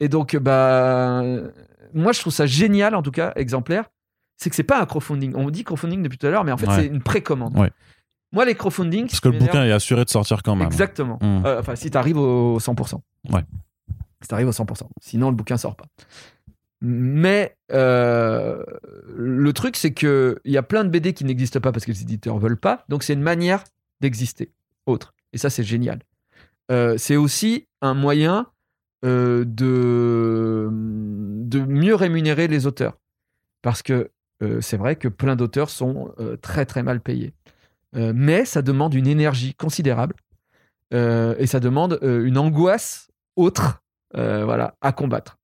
[0.00, 1.22] Et donc, bah,
[1.94, 3.84] moi, je trouve ça génial, en tout cas, exemplaire.
[4.36, 5.32] C'est que c'est pas un crowdfunding.
[5.36, 6.74] On dit crowdfunding depuis tout à l'heure, mais en fait, Ouais.
[6.76, 7.56] c'est une précommande.
[7.56, 7.70] Ouais.
[8.34, 9.06] Moi, les crowdfunding.
[9.06, 10.66] Parce que le bouquin est assuré de sortir quand même.
[10.66, 11.18] Exactement.
[11.22, 11.46] Mm.
[11.46, 13.00] Euh, enfin, si tu arrives au 100%.
[13.30, 13.40] Ouais.
[14.20, 14.82] Si tu arrives au 100%.
[15.00, 15.86] Sinon, le bouquin sort pas.
[16.80, 18.62] Mais euh,
[19.16, 22.02] le truc, c'est qu'il y a plein de BD qui n'existent pas parce que les
[22.02, 22.84] éditeurs veulent pas.
[22.88, 23.64] Donc, c'est une manière
[24.00, 24.52] d'exister
[24.84, 25.14] autre.
[25.32, 26.00] Et ça, c'est génial.
[26.70, 28.48] Euh, c'est aussi un moyen
[29.04, 32.98] euh, de, de mieux rémunérer les auteurs.
[33.62, 34.10] Parce que
[34.60, 36.12] c'est vrai que plein d'auteurs sont
[36.42, 37.32] très très mal payés.
[37.96, 40.14] Euh, mais ça demande une énergie considérable
[40.92, 43.80] euh, et ça demande euh, une angoisse autre
[44.16, 45.38] voilà, à combattre.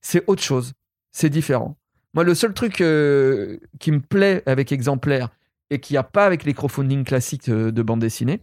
[0.00, 0.72] C'est autre chose,
[1.12, 1.76] c'est différent.
[2.12, 5.28] Moi, le seul truc qui me plaît avec Exemplaire
[5.70, 8.40] et qu'il n'y a pas avec les crowdfunding classiques de bande dessinée,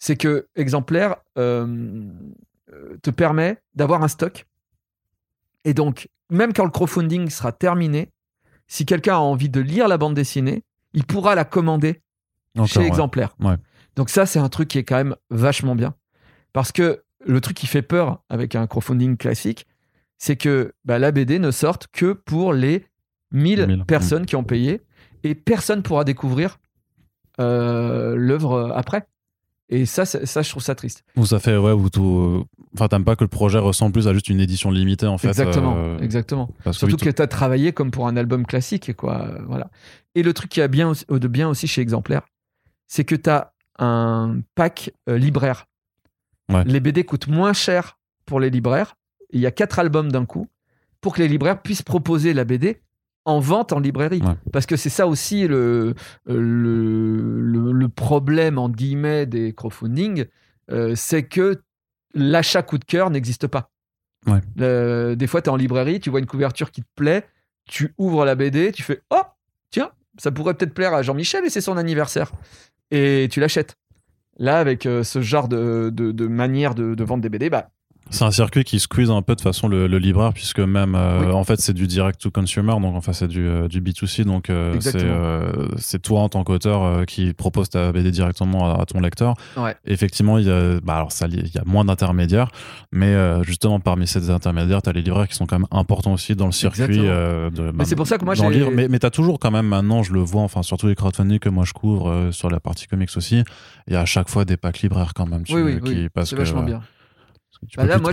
[0.00, 4.44] c'est que Exemplaire te permet d'avoir un stock.
[5.64, 8.10] Et donc, même quand le crowdfunding sera terminé,
[8.66, 12.02] si quelqu'un a envie de lire la bande dessinée, il pourra la commander
[12.56, 12.86] Encore, chez ouais.
[12.86, 13.34] Exemplaire.
[13.40, 13.56] Ouais.
[13.96, 15.94] Donc ça, c'est un truc qui est quand même vachement bien.
[16.52, 19.66] Parce que le truc qui fait peur avec un crowdfunding classique,
[20.18, 22.84] c'est que bah, la BD ne sorte que pour les
[23.32, 24.82] 1000 1000, personnes qui ont payé
[25.24, 26.58] et personne pourra découvrir
[27.40, 29.06] euh, l'œuvre après.
[29.70, 31.04] Et ça, ça, je trouve ça triste.
[31.16, 32.44] Ou ça fait, ouais, ou tout.
[32.44, 32.44] euh,
[32.74, 35.28] Enfin, t'aimes pas que le projet ressemble plus à juste une édition limitée, en fait.
[35.28, 36.50] exactement, euh, exactement.
[36.64, 38.88] parce que Surtout oui, que tu as travaillé comme pour un album classique.
[38.88, 39.70] Et, quoi, euh, voilà.
[40.14, 42.22] et le truc qui a bien, de bien aussi chez Exemplaire,
[42.86, 45.66] c'est que tu as un pack euh, libraire.
[46.50, 46.64] Ouais.
[46.64, 48.96] Les BD coûtent moins cher pour les libraires.
[49.30, 50.46] Il y a quatre albums d'un coup.
[51.00, 52.80] pour que les libraires puissent proposer la BD
[53.26, 54.22] en vente en librairie.
[54.22, 54.36] Ouais.
[54.52, 55.94] Parce que c'est ça aussi le,
[56.26, 60.24] le, le, le problème, en guillemets, des crowdfunding,
[60.70, 61.62] euh, c'est que
[62.14, 63.70] l'achat coup de cœur n'existe pas.
[64.26, 64.40] Ouais.
[65.16, 67.26] Des fois, tu es en librairie, tu vois une couverture qui te plaît,
[67.66, 69.20] tu ouvres la BD, tu fais Oh,
[69.70, 72.32] tiens, ça pourrait peut-être plaire à Jean-Michel et c'est son anniversaire.
[72.90, 73.76] Et tu l'achètes.
[74.38, 77.70] Là, avec euh, ce genre de, de, de manière de, de vendre des BD, bah,
[78.10, 81.26] C'est un circuit qui squeeze un peu de façon le, le libraire, puisque même, euh,
[81.26, 81.32] Oui.
[81.32, 84.50] en fait, c'est du direct to consumer, donc enfin, c'est du, euh, du B2C, donc
[84.50, 84.78] euh,
[85.78, 89.34] c'est toi en tant qu'auteur qui propose ta BD directement à, à ton lecteur.
[89.56, 89.74] Ouais.
[89.84, 92.50] Effectivement, il y a, bah, alors ça, il y a moins d'intermédiaires,
[92.92, 96.34] mais justement, parmi ces intermédiaires, tu as les libraires qui sont quand même importants aussi
[96.36, 96.98] dans le circuit.
[96.98, 98.70] De, Mais c'est pour ça que moi, j'ai- livre.
[98.72, 101.38] Mais, mais tu as toujours quand même maintenant, je le vois, enfin, surtout les crowdfunding
[101.38, 103.42] que moi je couvre sur la partie comics aussi,
[103.88, 105.42] il y a à chaque fois des packs libraires quand même.
[105.44, 106.80] tu- oui, oui, qui, oui, c'est vachement bien.
[107.68, 108.10] Tu Bah là, moi,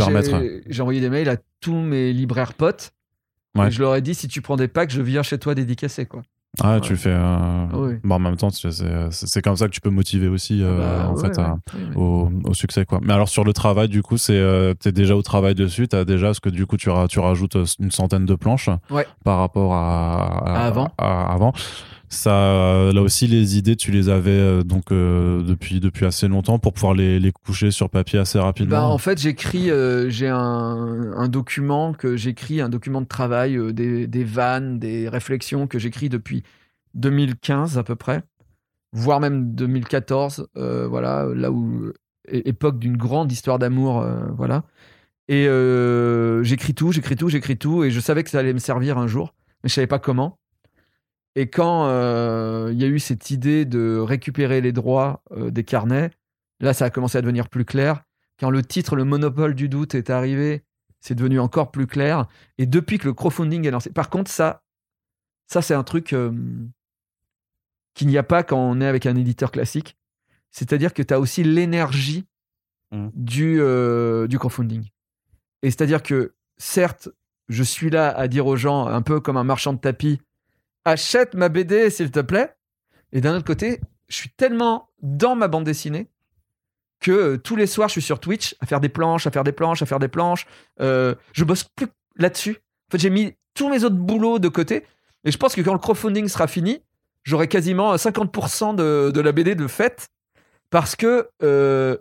[0.67, 2.91] j'ai envoyé des mails à tous mes libraires potes.
[3.57, 3.67] Ouais.
[3.67, 6.05] Et je leur ai dit si tu prends des packs, je viens chez toi dédicacer.
[6.05, 6.21] Quoi.
[6.61, 6.81] Ah, Ouais.
[6.81, 7.09] tu fais.
[7.13, 7.93] euh, Oui.
[8.03, 11.15] bah, en même temps, c'est comme ça que tu peux motiver aussi, euh, Bah, en
[11.15, 11.57] ouais, fait, à-
[11.95, 12.99] au, au succès, quoi.
[13.01, 16.03] Mais alors, sur le travail, du coup, c'est euh, t'es déjà au travail dessus, t'as
[16.05, 19.05] déjà, parce que du coup, tu, ra- tu rajoutes euh, une centaine de planches Ouais.
[19.23, 20.93] par rapport à, À avant.
[20.97, 21.53] à- avant.
[22.11, 26.59] Ça, euh, là aussi, les idées, tu les avais euh, donc euh, depuis assez longtemps
[26.59, 28.93] pour pouvoir les, coucher sur papier assez Bah, rapidement.
[28.93, 29.69] en fait, j'écris,
[30.09, 36.09] j'ai un, document que j'écris, un document de travail, des, vannes, des réflexions que j'écris
[36.09, 36.43] depuis
[36.95, 38.23] 2015 à peu près,
[38.91, 41.93] voire même 2014, euh, voilà, là où
[42.27, 44.05] époque d'une grande histoire d'amour,
[44.35, 44.65] voilà.
[45.29, 45.45] Et
[46.43, 49.07] j'écris tout, j'écris tout, j'écris tout, et je savais que ça allait me servir un
[49.07, 49.33] jour,
[49.63, 50.40] mais je savais pas comment.
[51.35, 55.63] Et quand euh, il y a eu cette idée de récupérer les droits euh, des
[55.63, 56.11] carnets,
[56.59, 58.03] là, ça a commencé à devenir plus clair.
[58.39, 60.63] Quand le titre Le Monopole du doute est arrivé,
[60.99, 62.27] c'est devenu encore plus clair.
[62.57, 64.63] Et depuis que le crowdfunding est lancé, par contre, ça,
[65.47, 66.31] ça c'est un truc euh,
[67.93, 69.97] qu'il n'y a pas quand on est avec un éditeur classique.
[70.51, 72.25] C'est-à-dire que tu as aussi l'énergie
[72.91, 73.11] Mhm.
[73.15, 74.89] du, euh, du crowdfunding.
[75.63, 77.09] Et c'est-à-dire que, certes,
[77.47, 80.19] je suis là à dire aux gens, un peu comme un marchand de tapis,
[80.85, 82.55] achète ma BD, s'il te plaît.
[83.11, 86.09] Et d'un autre côté, je suis tellement dans ma bande dessinée
[86.99, 89.43] que euh, tous les soirs, je suis sur Twitch à faire des planches, à faire
[89.43, 90.45] des planches, à faire des planches.
[90.79, 92.57] Euh, je bosse plus là-dessus.
[92.57, 94.85] En fait, j'ai mis tous mes autres boulots de côté.
[95.23, 96.83] Et je pense que quand le crowdfunding sera fini,
[97.23, 100.09] j'aurai quasiment 50% de, de la BD de fait.
[100.69, 101.97] Parce que euh,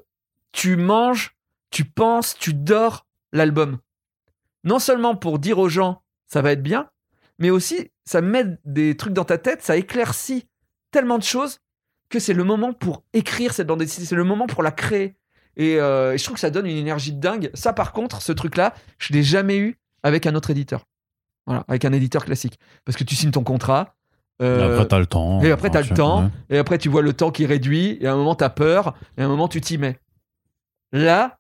[0.53, 1.37] tu manges,
[1.71, 3.79] tu penses, tu dors l'album.
[4.65, 6.89] Non seulement pour dire aux gens, ça va être bien,
[7.41, 10.47] mais aussi, ça met des trucs dans ta tête, ça éclaircit
[10.93, 11.59] tellement de choses
[12.09, 15.17] que c'est le moment pour écrire cette bande dessinée, c'est le moment pour la créer.
[15.57, 17.51] Et, euh, et je trouve que ça donne une énergie de dingue.
[17.55, 20.87] Ça, par contre, ce truc-là, je l'ai jamais eu avec un autre éditeur.
[21.47, 22.59] Voilà, avec un éditeur classique.
[22.85, 23.95] Parce que tu signes ton contrat.
[24.41, 25.41] Et euh, après, t'as le temps.
[25.43, 26.31] et après, t'as le tu- temps.
[26.49, 29.23] et après, tu vois le temps qui réduit, et à un moment, t'as peur, et
[29.23, 29.99] à un moment, tu t'y mets.
[30.93, 31.39] Là,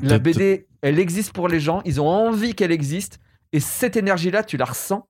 [0.00, 3.18] la BD, elle existe pour les gens, ils ont envie qu'elle existe,
[3.56, 5.08] et cette énergie-là, tu la ressens,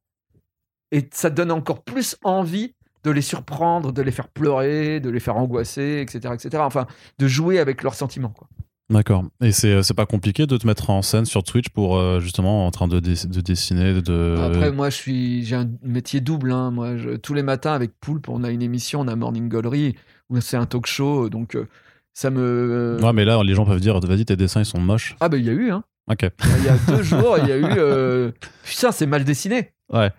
[0.92, 2.74] et ça te donne encore plus envie
[3.05, 6.62] de les surprendre, de les faire pleurer, de les faire angoisser, etc., etc.
[6.66, 6.86] Enfin,
[7.18, 8.30] de jouer avec leurs sentiments.
[8.30, 8.49] Quoi.
[8.90, 9.24] D'accord.
[9.40, 12.20] Et c'est euh, c'est pas compliqué de te mettre en scène sur Twitch pour euh,
[12.20, 14.36] justement en train de, dess- de dessiner, de.
[14.40, 16.53] Après, moi, je suis, j'ai un métier double.
[16.53, 16.70] hein.
[16.70, 19.97] Moi, je- tous les matins avec Poulpe, on a une émission, on a Morning Gallery,
[20.30, 21.66] où c'est un talk show, donc euh,
[22.14, 22.99] ça me.
[23.03, 25.16] Ouais, mais là, les gens peuvent dire, vas-y, tes dessins, ils sont moches.
[25.20, 25.82] Ah, ben, il y a eu, hein.
[26.11, 26.22] Ok.
[26.59, 27.64] Il y a deux jours, il y a eu.
[27.64, 28.30] euh,
[28.64, 29.72] Putain, c'est mal dessiné.
[29.92, 30.12] Ouais.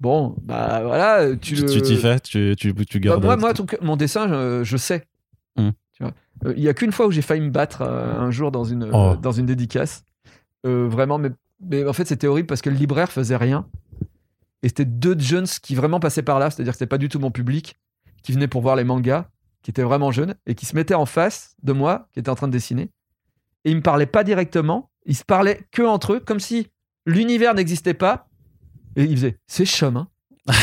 [0.00, 3.24] Bon, bah voilà, tu Tu le- tu t'y fais, tu, tu, tu Bah, gardes.
[3.24, 5.06] moi, moi ton- mon dessin, je, je sais.
[5.56, 5.70] Hmm.
[5.92, 6.12] Tu vois.
[6.46, 8.64] Euh, Il y a qu'une fois où j'ai failli me battre euh, un jour dans
[8.64, 9.14] une, Oh.
[9.20, 10.02] dans une dédicace.
[10.66, 13.66] Euh, vraiment, mais, mais en fait, c'était horrible parce que le libraire faisait rien.
[14.64, 17.18] Et c'était deux jeunes qui vraiment passaient par là, c'est-à-dire que c'était pas du tout
[17.20, 17.76] mon public,
[18.22, 19.26] qui venaient pour voir les mangas,
[19.62, 22.34] qui étaient vraiment jeunes, et qui se mettaient en face de moi, qui était en
[22.36, 22.90] train de dessiner.
[23.64, 26.68] Et ils me parlaient pas directement, ils se parlaient que entre eux, comme si
[27.06, 28.28] l'univers n'existait pas.
[28.96, 30.08] Et ils faisaient, c'est chum, hein.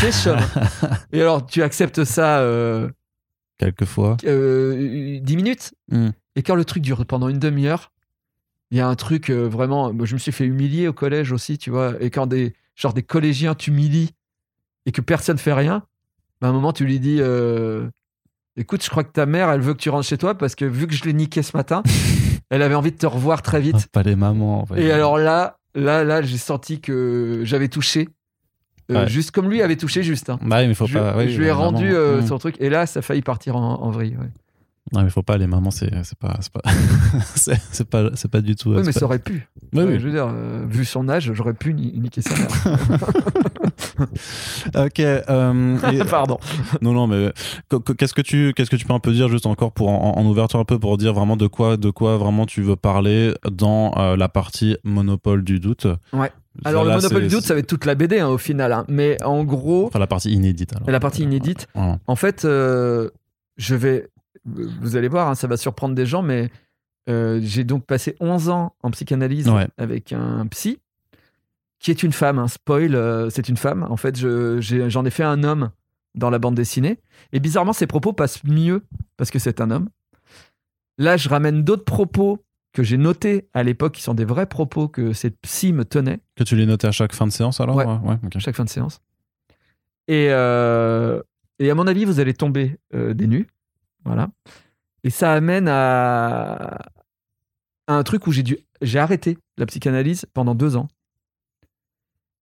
[0.01, 0.37] C'est chum.
[0.37, 0.89] hein.
[1.11, 2.89] et alors, tu acceptes ça euh,
[3.57, 4.17] Quelquefois.
[4.25, 5.73] euh, 10 minutes.
[5.89, 6.09] Hmm.
[6.35, 7.91] Et quand le truc dure pendant une demi-heure,
[8.71, 9.91] il y a un truc euh, vraiment.
[9.93, 11.95] moi, je me suis fait humilier au collège aussi, tu vois.
[12.01, 14.11] Et quand des, genre des collégiens t'humilient
[14.85, 15.83] et que personne fait rien,
[16.39, 17.89] bah, à un moment, tu lui dis euh,
[18.55, 20.65] Écoute, je crois que ta mère, elle veut que tu rentres chez toi parce que
[20.65, 21.81] vu que je l'ai niqué ce matin,
[22.49, 23.75] elle avait envie de te revoir très vite.
[23.77, 24.65] Ah, pas les mamans.
[24.71, 24.81] ouais.
[24.83, 28.09] Et alors là, là, là, j'ai senti que j'avais touché.
[28.91, 29.07] euh, Ouais.
[29.07, 30.29] Juste comme lui avait touché juste.
[30.29, 30.39] hein.
[30.43, 31.15] Ouais, mais faut je, pas.
[31.15, 32.25] ouais, je lui ai rendu euh, Hmm.
[32.27, 34.17] son truc et là, ça a failli partir en, en vrille.
[34.91, 36.37] Non, mais faut pas, les mamans, c'est c'est pas.
[36.41, 36.61] C'est pas,
[37.71, 38.69] c'est pas, c'est pas du tout.
[38.71, 39.47] Oui, mais pas- ça aurait pu.
[39.73, 39.99] Oui, oui.
[39.99, 42.47] Je veux dire, euh, vu son âge, j'aurais pu ni- niquer sa mère.
[44.75, 44.99] Ok.
[44.99, 46.37] euh, et- Pardon.
[46.81, 47.31] non, non, mais
[47.69, 49.89] qu- qu- qu'est-ce que tu, qu'est-ce que tu peux un peu dire juste encore pour
[49.89, 52.75] en, en ouverture un peu pour dire vraiment de quoi, de quoi vraiment tu veux
[52.75, 55.87] parler dans euh, la partie monopole du doute?
[56.13, 56.31] Ouais.
[56.65, 58.73] Alors, Là, le Monopole du doute, ça va être toute la BD hein, au final.
[58.73, 58.83] hein.
[58.89, 60.73] Mais en gros, Enfin, la partie inédite.
[60.75, 60.89] Alors.
[60.89, 61.67] la partie inédite.
[61.75, 64.07] En fait, je vais.
[64.45, 66.49] Vous allez voir, hein, ça va surprendre des gens, mais
[67.09, 69.67] euh, j'ai donc passé 11 ans en psychanalyse Ouais.
[69.77, 70.79] avec un psy
[71.79, 72.39] qui est une femme.
[72.39, 73.83] Un spoil, euh, c'est une femme.
[73.89, 74.59] En fait, je-
[74.89, 75.71] j'en ai, fait un homme
[76.15, 76.99] dans la bande dessinée.
[77.31, 78.83] Et bizarrement, ses propos passent mieux
[79.17, 79.89] parce que c'est un homme.
[80.97, 84.87] Là, je ramène d'autres propos que j'ai notés à l'époque, qui sont des vrais propos
[84.87, 86.19] que cette psy me tenait.
[86.35, 87.75] Que tu les notais à chaque fin de séance alors?
[87.77, 87.85] Ouais.
[87.85, 89.01] à chaque fin de séance.
[90.07, 91.21] Et, euh,
[91.59, 93.47] et à mon avis, vous allez tomber des nues.
[94.05, 94.29] Voilà.
[95.03, 96.79] Et ça amène à,
[97.87, 100.87] à un truc où j'ai dû j'ai arrêté la psychanalyse pendant deux ans.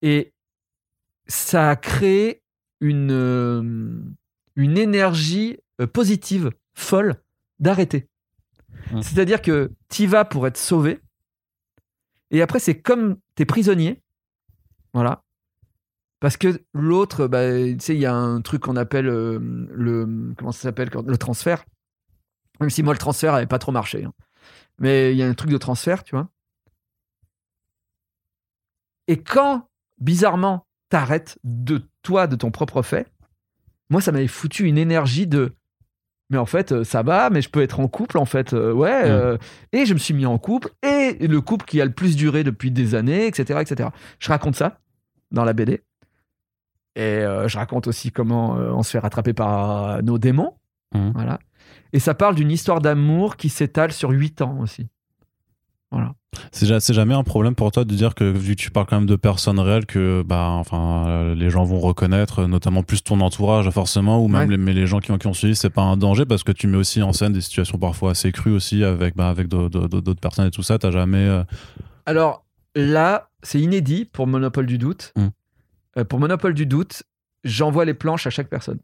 [0.00, 0.32] Et
[1.26, 2.42] ça a créé
[2.80, 4.02] une, euh,
[4.56, 7.16] une énergie euh, positive, folle,
[7.58, 8.08] d'arrêter.
[8.90, 9.02] Mm.
[9.02, 11.00] C'est-à-dire que tu vas pour être sauvé.
[12.30, 14.02] Et après, c'est comme t'es prisonnier.
[14.94, 15.21] Voilà.
[16.22, 20.32] Parce que l'autre, bah, tu sais, il y a un truc qu'on appelle euh, le.
[20.38, 21.64] Comment ça s'appelle Le transfert.
[22.60, 24.04] Même si moi, le transfert n'avait pas trop marché.
[24.04, 24.12] hein.
[24.78, 26.28] Mais il y a un truc de transfert, tu vois.
[29.08, 29.68] Et quand,
[29.98, 33.12] bizarrement, t'arrêtes de toi, de ton propre fait,
[33.90, 35.56] moi, ça m'avait foutu une énergie de.
[36.30, 38.52] Mais en fait, euh, ça va, mais je peux être en couple, en fait.
[38.52, 39.02] euh, ouais.
[39.02, 39.10] Mm.
[39.10, 39.38] euh,
[39.72, 42.44] et je me suis mis en couple, et le couple qui a le plus duré
[42.44, 43.58] depuis des années, etc.
[43.60, 43.88] etc.
[44.20, 44.78] Je raconte ça
[45.32, 45.82] dans la BD.
[46.96, 50.54] Et euh, je raconte aussi comment euh, on se fait rattraper par euh, nos démons.
[50.94, 51.12] Mhm.
[51.14, 51.38] Voilà.
[51.94, 54.88] Et ça parle d'une histoire d'amour qui s'étale sur 8 ans aussi.
[55.90, 56.14] Voilà.
[56.52, 58.86] C'est ja- c'est jamais un problème pour toi de dire que vu que tu parles
[58.86, 63.20] quand même de personnes réelles que bah enfin les gens vont reconnaître, notamment plus ton
[63.20, 64.56] entourage forcément ou même Ouais.
[64.56, 66.52] les, mais les gens qui ont, qui ont suivi, c'est pas un danger parce que
[66.52, 70.14] tu mets aussi en scène des situations parfois assez crues aussi avec bah, avec d'autres-
[70.14, 70.78] personnes et tout ça.
[70.78, 71.44] T'as jamais euh,
[72.06, 75.12] Alors là, c'est inédit pour Monopole du doute.
[75.16, 75.26] Mm.
[75.96, 77.02] Euh, pour Monopole du doute,
[77.44, 78.78] j'envoie les planches à chaque personne.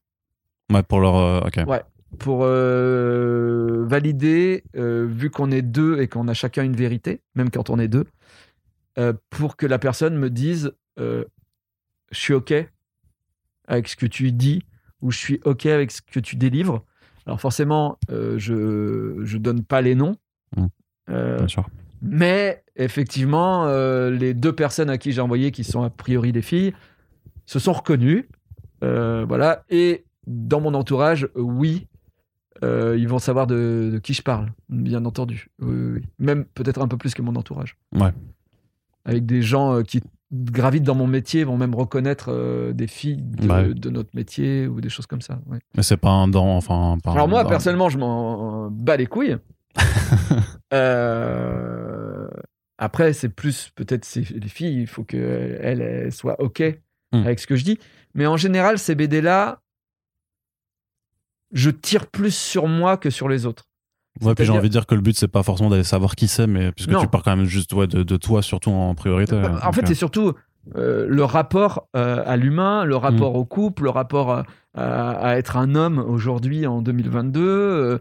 [0.72, 1.82] ouais, pour leur euh, ok Ouais.
[2.18, 7.50] Pour euh, valider, euh, vu qu'on est deux et qu'on a chacun une vérité, même
[7.50, 8.06] quand on est deux,
[8.98, 11.24] euh, pour que la personne me dise euh,
[12.10, 12.54] je suis OK
[13.66, 14.62] avec ce que tu dis
[15.02, 16.82] ou je suis OK avec ce que tu délivres.
[17.26, 20.16] Alors forcément, euh, je je donne pas les noms.
[20.56, 20.66] Mm.
[21.10, 21.68] Euh, bien sûr.
[22.00, 26.42] mais effectivement, euh, les deux personnes à qui j'ai envoyé, qui sont a priori des
[26.42, 26.72] filles,
[27.48, 28.28] se sont reconnues.
[28.84, 29.64] Euh, voilà.
[29.70, 31.86] Et dans mon entourage, oui,
[32.62, 35.48] euh, ils vont savoir de, de qui je parle, bien entendu.
[35.58, 36.02] Oui, oui, oui.
[36.18, 37.76] Même peut-être un peu plus que mon entourage.
[37.94, 38.12] Ouais.
[39.06, 42.30] Avec des gens euh, qui gravitent dans mon métier vont même reconnaître
[42.74, 45.40] des filles de, notre métier ou des choses comme ça.
[45.46, 45.58] ouais.
[45.74, 46.98] Mais c'est pas un dent enfin.
[47.02, 47.48] pas Alors un moi, dent.
[47.48, 49.36] personnellement, je m'en bats les couilles.
[50.74, 52.28] Euh,
[52.76, 56.62] Après, c'est plus peut-être les filles, il faut qu'elles elles, elles soient OK
[57.12, 57.22] Hmm.
[57.22, 57.78] avec ce que je dis.
[58.14, 59.60] Mais en général, ces BD-là,
[61.52, 63.64] je tire plus sur moi que sur les autres.
[64.20, 66.26] Ouais, puis j'ai envie de dire que le but c'est pas forcément d'aller savoir qui
[66.26, 67.00] c'est, mais puisque Non.
[67.00, 69.40] tu parles quand même juste ouais, de, de toi surtout en priorité.
[69.40, 70.34] Bah, en fait, euh, c'est surtout
[70.76, 74.44] euh, le rapport euh, à l'humain, le rapport au couple, le rapport à,
[74.74, 77.98] à- à être un homme aujourd'hui en 2022, euh,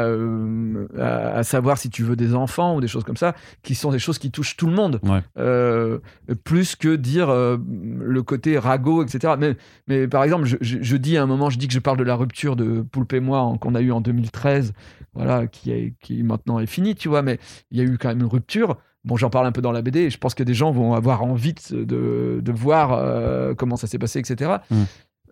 [0.00, 3.74] euh, à, à savoir si tu veux des enfants ou des choses comme ça, qui
[3.74, 5.00] sont des choses qui touchent tout le monde.
[5.02, 5.20] Ouais.
[5.38, 5.98] Euh,
[6.44, 7.56] plus que dire euh,
[8.00, 9.34] le côté ragot, etc.
[9.38, 9.56] Mais,
[9.88, 11.96] mais par exemple, je, je- je dis à un moment, je dis que je parle
[11.96, 14.72] de la rupture de Poulpe et moi qu'on a eu en 2013,
[15.14, 17.38] voilà, qui, est, qui maintenant est finie, tu vois, mais
[17.70, 18.76] il y a eu quand même une rupture.
[19.04, 20.94] Bon, j'en parle un peu dans la BD et je pense que des gens vont
[20.94, 24.56] avoir envie de, de, voir euh, comment ça s'est passé, etc.
[24.70, 24.82] Mm.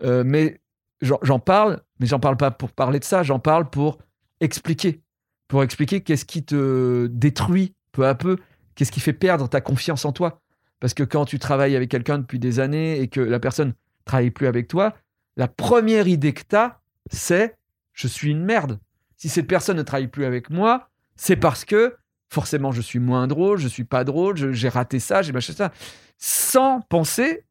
[0.05, 0.61] Euh, mais
[1.03, 3.99] j'en j'en parle, mais j'en parle pas pour parler de ça, j'en parle pour
[4.41, 5.03] expliquer.
[5.49, 8.39] Pour expliquer qu'est-ce qui te détruit peu à peu,
[8.75, 10.41] qu'est-ce qui fait perdre ta confiance en toi.
[10.81, 14.31] Parce que quand tu travailles avec quelqu'un depuis des années et que la personne travaille
[14.31, 14.95] plus avec toi,
[15.37, 17.57] la première idée que tu as, c'est
[17.93, 18.79] je suis une merde.
[19.17, 21.97] Si cette personne ne travaille plus avec moi, c'est parce que
[22.29, 25.73] forcément je suis moins drôle, je suis pas drôle, j'ai raté ça, j'ai machin ça.
[26.19, 27.45] Sans penser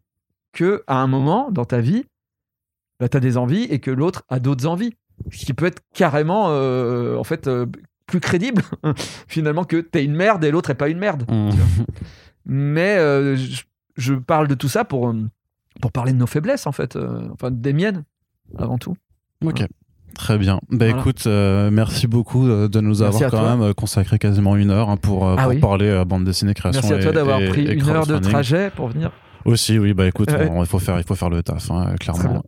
[0.54, 2.06] que à un moment dans ta vie,
[3.00, 4.94] bah, tu as des envies et que l'autre a d'autres envies.
[5.32, 7.66] Ce qui peut être carrément, euh, en fait, euh,
[8.06, 8.62] plus crédible,
[9.28, 11.26] finalement, que tu es une merde et l'autre est pas une merde.
[11.30, 11.50] hmm.
[12.46, 13.64] Mais euh, je,
[13.98, 15.14] je parle de tout ça pour,
[15.82, 16.98] pour parler de nos faiblesses, en fait.
[17.34, 18.04] enfin, des miennes,
[18.58, 18.96] avant tout.
[19.44, 19.64] Ok.
[20.18, 20.60] Très bien.
[20.72, 21.00] Bah Voilà.
[21.00, 23.50] écoute, euh, merci beaucoup euh, de nous Merci avoir quand toi.
[23.56, 25.60] même euh, consacré quasiment une heure hein, pour, Ah pour oui.
[25.60, 26.82] parler bande dessinée création.
[26.84, 29.12] Merci à toi d'avoir pris et une heure de trajet pour venir.
[29.48, 30.50] Aussi, oui, bah écoute, Ouais.
[30.52, 32.44] on- il faut faire, il faut faire le taf, hein, clairement.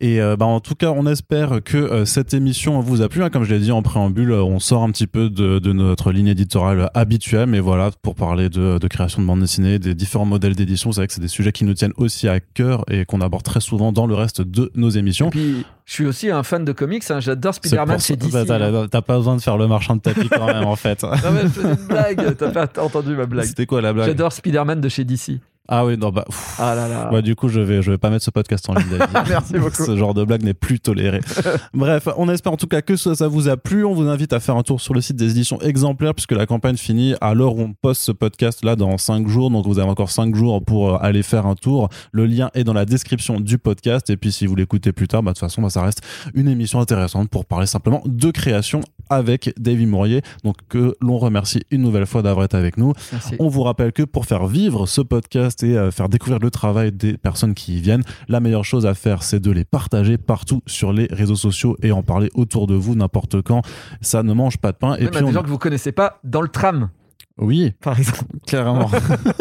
[0.00, 3.22] Et euh, bah en tout cas, on espère que euh, cette émission vous a plu.
[3.22, 3.30] hein.
[3.30, 6.10] Comme je l'ai dit en préambule, euh, on sort un petit peu de, de notre
[6.10, 10.24] ligne éditoriale habituelle, mais voilà, pour parler de, de création de bande dessinée, des différents
[10.24, 13.04] modèles d'édition, c'est vrai que c'est des sujets qui nous tiennent aussi à cœur et
[13.04, 15.30] qu'on aborde très souvent dans le reste de nos Et émissions.
[15.30, 17.02] puis, je suis aussi un fan de comics.
[17.10, 17.20] hein.
[17.20, 18.32] J'adore Spider-Man chez DC.
[18.32, 21.02] bah, t'as, t'as pas besoin de faire le marchand de tapis quand même, en fait.
[21.02, 22.36] Non, mais je faisais une blague.
[22.36, 23.46] T'as pas entendu ma blague.
[23.46, 24.06] C'était quoi la blague?
[24.08, 25.40] J'adore Spider-Man de chez DC.
[25.70, 27.10] Ah oui, non, bah, pff, Ah là là.
[27.12, 28.86] bah, du coup, je vais, je vais pas mettre ce podcast en ligne.
[29.28, 29.84] Merci beaucoup.
[29.84, 31.20] Ce genre de blague n'est plus toléré.
[31.74, 33.84] Bref, on espère en tout cas que ça, ça vous a plu.
[33.84, 36.46] On vous invite à faire un tour sur le site des éditions exemplaires puisque la
[36.46, 39.50] campagne finit à l'heure où on poste ce podcast là dans 5 jours.
[39.50, 41.90] Donc vous avez encore 5 jours pour euh, aller faire un tour.
[42.12, 44.08] Le lien est dans la description du podcast.
[44.08, 46.00] Et puis si vous l'écoutez plus tard, bah, de toute façon, bah, ça reste
[46.32, 48.80] une émission intéressante pour parler simplement de création
[49.10, 50.22] avec David Mourier.
[50.44, 52.92] Donc que l'on remercie une nouvelle fois d'avoir été avec nous.
[53.12, 53.36] Merci.
[53.38, 56.92] On vous rappelle que pour faire vivre ce podcast et euh, faire découvrir le travail
[56.92, 60.62] des personnes qui y viennent, la meilleure chose à faire, c'est de les partager partout
[60.66, 63.62] sur les réseaux sociaux et en parler autour de vous n'importe quand.
[64.00, 64.94] Ça ne mange pas de pain.
[64.96, 65.32] Et Même puis à des on...
[65.32, 66.90] gens que vous connaissez pas dans le tram,
[67.38, 68.24] Oui, par exemple.
[68.46, 68.90] carrément.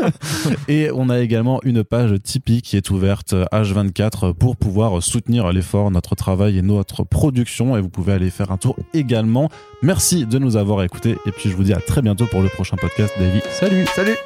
[0.67, 5.51] et on a également une page Tipeee qui est ouverte euh, H24 pour pouvoir soutenir
[5.51, 7.75] l'effort, notre travail et notre production.
[7.77, 9.49] Et vous pouvez aller faire un tour également.
[9.81, 11.17] Merci de nous avoir écoutés.
[11.25, 13.13] Et puis je vous dis à très bientôt pour le prochain podcast.
[13.19, 14.17] Davy, salut Salut